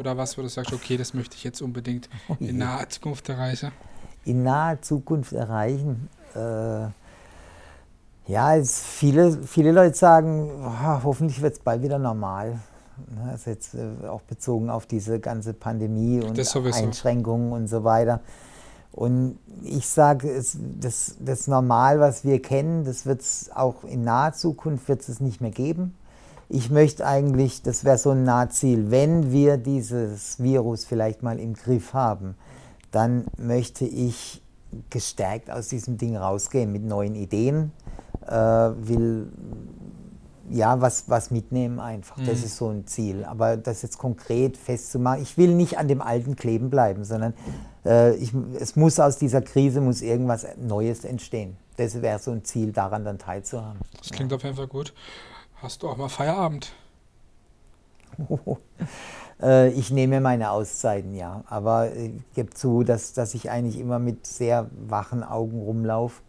Oder 0.00 0.16
was, 0.16 0.36
wo 0.38 0.42
du 0.42 0.48
sagst, 0.48 0.72
okay, 0.72 0.96
das 0.96 1.12
möchte 1.12 1.36
ich 1.36 1.44
jetzt 1.44 1.60
unbedingt 1.60 2.08
Oh 2.28 2.36
in 2.40 2.56
naher 2.64 2.88
Zukunft 2.88 3.28
erreichen? 3.28 3.70
in 4.24 4.42
naher 4.42 4.80
Zukunft 4.82 5.32
erreichen? 5.34 6.08
Äh, 6.34 6.88
ja, 8.30 8.56
es, 8.56 8.80
viele, 8.82 9.32
viele 9.46 9.72
Leute 9.72 9.96
sagen, 9.96 10.50
"Ah, 10.64 11.00
hoffentlich 11.04 11.42
wird 11.42 11.54
es 11.54 11.58
bald 11.58 11.82
wieder 11.82 11.98
normal. 11.98 12.60
Ne, 13.14 13.30
Also 13.30 13.50
jetzt 13.50 13.74
äh, 13.74 14.06
auch 14.08 14.22
bezogen 14.22 14.70
auf 14.70 14.86
diese 14.86 15.20
ganze 15.20 15.52
Pandemie 15.52 16.20
und 16.22 16.36
Das. 16.38 16.54
Einschränkungen 16.56 17.52
und 17.52 17.66
so 17.66 17.84
weiter. 17.84 18.20
Und 18.92 19.38
ich 19.62 19.86
sage, 19.88 20.34
das, 20.80 21.16
das 21.20 21.46
Normal, 21.46 22.00
was 22.00 22.24
wir 22.24 22.40
kennen, 22.42 22.84
das 22.84 23.06
wird 23.06 23.20
es 23.20 23.50
auch 23.54 23.84
in 23.84 24.02
naher 24.04 24.32
Zukunft 24.32 24.88
wird 24.88 25.06
es 25.08 25.20
nicht 25.20 25.40
mehr 25.40 25.50
geben. 25.52 25.94
Ich 26.52 26.68
möchte 26.68 27.06
eigentlich, 27.06 27.62
das 27.62 27.84
wäre 27.84 27.96
so 27.96 28.10
ein 28.10 28.24
Nahziel, 28.24 28.90
wenn 28.90 29.30
wir 29.30 29.56
dieses 29.56 30.42
Virus 30.42 30.84
vielleicht 30.84 31.22
mal 31.22 31.38
im 31.38 31.54
Griff 31.54 31.94
haben, 31.94 32.34
dann 32.90 33.24
möchte 33.38 33.84
ich 33.84 34.42
gestärkt 34.90 35.48
aus 35.48 35.68
diesem 35.68 35.96
Ding 35.96 36.16
rausgehen 36.16 36.72
mit 36.72 36.82
neuen 36.84 37.14
Ideen, 37.14 37.70
äh, 38.26 38.32
will 38.34 39.28
ja 40.50 40.80
was, 40.80 41.04
was 41.08 41.30
mitnehmen 41.30 41.78
einfach. 41.78 42.16
Das 42.16 42.40
Mhm. 42.40 42.44
ist 42.44 42.56
so 42.56 42.68
ein 42.68 42.84
Ziel. 42.84 43.24
Aber 43.24 43.56
das 43.56 43.82
jetzt 43.82 43.98
konkret 43.98 44.56
festzumachen, 44.56 45.22
ich 45.22 45.38
will 45.38 45.54
nicht 45.54 45.78
an 45.78 45.86
dem 45.86 46.02
Alten 46.02 46.34
kleben 46.34 46.68
bleiben, 46.68 47.04
sondern 47.04 47.32
äh, 47.84 48.16
ich, 48.16 48.32
es 48.58 48.74
muss 48.74 48.98
aus 48.98 49.18
dieser 49.18 49.40
Krise 49.40 49.80
muss 49.80 50.02
irgendwas 50.02 50.44
Neues 50.60 51.04
entstehen. 51.04 51.56
Das 51.76 52.02
wäre 52.02 52.18
so 52.18 52.32
ein 52.32 52.44
Ziel, 52.44 52.72
daran 52.72 53.04
dann 53.04 53.18
teilzuhaben. 53.18 53.78
Das 53.98 54.10
klingt 54.10 54.32
auf 54.32 54.42
jeden 54.42 54.56
Fall 54.56 54.66
gut. 54.66 54.92
Hast 55.62 55.82
du 55.82 55.88
auch 55.88 55.96
mal 55.96 56.08
Feierabend? 56.08 56.72
Äh, 59.42 59.70
ich 59.70 59.90
nehme 59.90 60.20
meine 60.20 60.50
Auszeiten, 60.50 61.14
ja. 61.14 61.44
Aber 61.46 61.90
ich 61.96 62.12
gebe 62.34 62.50
zu, 62.50 62.82
dass, 62.82 63.14
dass 63.14 63.32
ich 63.32 63.50
eigentlich 63.50 63.80
immer 63.80 63.98
mit 63.98 64.26
sehr 64.26 64.68
wachen 64.86 65.22
Augen 65.22 65.62
rumlaufe, 65.62 66.20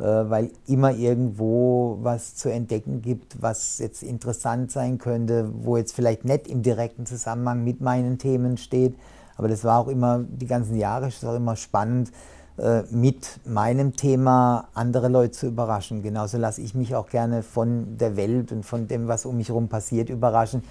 äh, 0.00 0.02
weil 0.02 0.50
immer 0.66 0.90
irgendwo 0.90 1.98
was 2.02 2.34
zu 2.34 2.50
entdecken 2.50 3.00
gibt, 3.00 3.40
was 3.40 3.78
jetzt 3.78 4.02
interessant 4.02 4.72
sein 4.72 4.98
könnte, 4.98 5.48
wo 5.54 5.76
jetzt 5.76 5.94
vielleicht 5.94 6.24
nicht 6.24 6.48
im 6.48 6.62
direkten 6.62 7.06
Zusammenhang 7.06 7.62
mit 7.62 7.80
meinen 7.80 8.18
Themen 8.18 8.56
steht. 8.56 8.96
Aber 9.36 9.46
das 9.46 9.62
war 9.62 9.78
auch 9.78 9.86
immer, 9.86 10.24
die 10.28 10.48
ganzen 10.48 10.76
Jahre, 10.76 11.06
ist 11.06 11.24
auch 11.24 11.36
immer 11.36 11.54
spannend, 11.54 12.08
äh, 12.08 12.12
mit 12.90 13.38
meinem 13.46 13.94
Thema 13.94 14.68
andere 14.74 15.08
Leute 15.08 15.30
zu 15.30 15.46
überraschen. 15.46 16.02
Genauso 16.02 16.38
lasse 16.38 16.60
ich 16.60 16.74
mich 16.74 16.96
auch 16.96 17.08
gerne 17.08 17.44
von 17.44 17.96
der 17.98 18.16
Welt 18.16 18.50
und 18.50 18.64
von 18.64 18.88
dem, 18.88 19.06
was 19.06 19.26
um 19.26 19.36
mich 19.36 19.48
herum 19.48 19.68
passiert, 19.68 20.10
überraschen. 20.10 20.64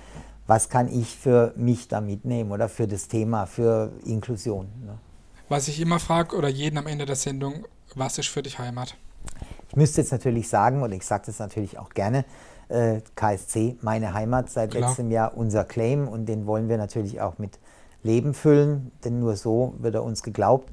Was 0.47 0.69
kann 0.69 0.87
ich 0.87 1.17
für 1.17 1.53
mich 1.55 1.87
da 1.87 2.01
mitnehmen 2.01 2.51
oder 2.51 2.67
für 2.69 2.87
das 2.87 3.07
Thema, 3.07 3.45
für 3.45 3.91
Inklusion? 4.05 4.67
Ne? 4.85 4.97
Was 5.49 5.67
ich 5.69 5.79
immer 5.79 5.99
frage 5.99 6.35
oder 6.35 6.49
jeden 6.49 6.77
am 6.77 6.87
Ende 6.87 7.05
der 7.05 7.15
Sendung, 7.15 7.65
was 7.95 8.17
ist 8.17 8.27
für 8.27 8.41
dich 8.43 8.59
Heimat? 8.59 8.95
Ich 9.69 9.75
müsste 9.75 10.01
jetzt 10.01 10.11
natürlich 10.11 10.49
sagen, 10.49 10.81
und 10.81 10.91
ich 10.91 11.05
sage 11.05 11.23
das 11.27 11.39
natürlich 11.39 11.77
auch 11.77 11.89
gerne, 11.89 12.25
äh, 12.69 13.01
KSC, 13.15 13.77
meine 13.81 14.13
Heimat, 14.13 14.49
seit 14.49 14.71
Klar. 14.71 14.89
letztem 14.89 15.11
Jahr 15.11 15.37
unser 15.37 15.63
Claim 15.63 16.07
und 16.07 16.25
den 16.25 16.45
wollen 16.45 16.67
wir 16.67 16.77
natürlich 16.77 17.21
auch 17.21 17.37
mit 17.37 17.59
Leben 18.03 18.33
füllen, 18.33 18.91
denn 19.03 19.19
nur 19.19 19.35
so 19.35 19.73
wird 19.79 19.95
er 19.95 20.03
uns 20.03 20.23
geglaubt. 20.23 20.69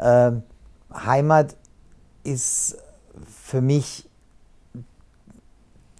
Ähm, 0.00 0.42
Heimat 0.92 1.56
ist 2.24 2.76
für 3.26 3.60
mich 3.60 4.08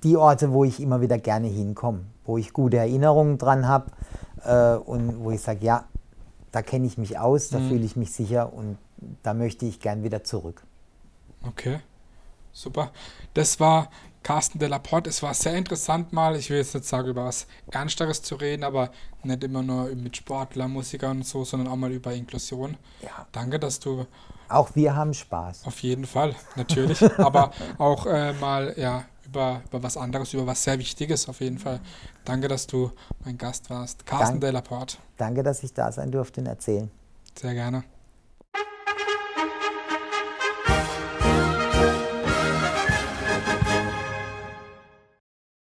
die 0.02 0.16
Orte, 0.16 0.52
wo 0.52 0.64
ich 0.64 0.80
immer 0.80 1.00
wieder 1.00 1.18
gerne 1.18 1.48
hinkomme, 1.48 2.04
wo 2.24 2.36
ich 2.38 2.52
gute 2.52 2.76
Erinnerungen 2.76 3.38
dran 3.38 3.66
habe 3.66 3.90
äh, 4.44 4.74
und 4.76 5.20
wo 5.24 5.30
ich 5.30 5.40
sage, 5.40 5.64
ja, 5.64 5.86
da 6.52 6.62
kenne 6.62 6.86
ich 6.86 6.98
mich 6.98 7.18
aus, 7.18 7.48
da 7.50 7.58
Mhm. 7.58 7.68
fühle 7.68 7.84
ich 7.84 7.96
mich 7.96 8.12
sicher 8.12 8.52
und 8.52 8.78
da 9.22 9.34
möchte 9.34 9.66
ich 9.66 9.80
gern 9.80 10.02
wieder 10.02 10.22
zurück. 10.24 10.62
Okay, 11.46 11.80
super. 12.52 12.90
Das 13.34 13.60
war 13.60 13.90
Carsten 14.22 14.58
de 14.58 14.68
la 14.68 14.78
Porte. 14.78 15.10
Es 15.10 15.22
war 15.22 15.34
sehr 15.34 15.54
interessant 15.54 16.12
mal, 16.12 16.36
ich 16.36 16.48
will 16.50 16.58
jetzt 16.58 16.74
nicht 16.74 16.86
sagen, 16.86 17.08
über 17.08 17.24
was 17.26 17.46
Ernsteres 17.70 18.22
zu 18.22 18.36
reden, 18.36 18.64
aber 18.64 18.90
nicht 19.22 19.44
immer 19.44 19.62
nur 19.62 19.94
mit 19.94 20.16
Sportler, 20.16 20.68
Musikern 20.68 21.18
und 21.18 21.26
so, 21.26 21.44
sondern 21.44 21.68
auch 21.68 21.76
mal 21.76 21.92
über 21.92 22.12
Inklusion. 22.14 22.76
Ja. 23.02 23.26
Danke, 23.32 23.58
dass 23.58 23.80
du 23.80 24.06
Auch 24.48 24.70
wir 24.74 24.94
haben 24.94 25.14
Spaß. 25.14 25.66
auf 25.66 25.78
jeden 25.80 26.04
Fall, 26.06 26.34
natürlich, 26.56 27.02
aber 27.18 27.50
auch 27.78 28.06
äh, 28.06 28.32
mal 28.34 28.74
ja, 28.76 29.04
über, 29.26 29.62
über 29.68 29.82
was 29.82 29.96
anderes, 29.96 30.32
über 30.34 30.46
was 30.46 30.62
sehr 30.62 30.78
Wichtiges 30.78 31.28
auf 31.28 31.40
jeden 31.40 31.58
Fall. 31.58 31.80
Danke, 32.24 32.48
dass 32.48 32.66
du 32.66 32.90
mein 33.24 33.38
Gast 33.38 33.70
warst. 33.70 34.04
Carsten 34.06 34.32
Dank- 34.34 34.40
de 34.42 34.50
la 34.50 34.60
Porte. 34.60 34.98
Danke, 35.16 35.42
dass 35.42 35.62
ich 35.62 35.72
da 35.72 35.90
sein 35.92 36.10
durfte 36.10 36.40
und 36.40 36.46
erzählen. 36.46 36.90
Sehr 37.38 37.54
gerne. 37.54 37.84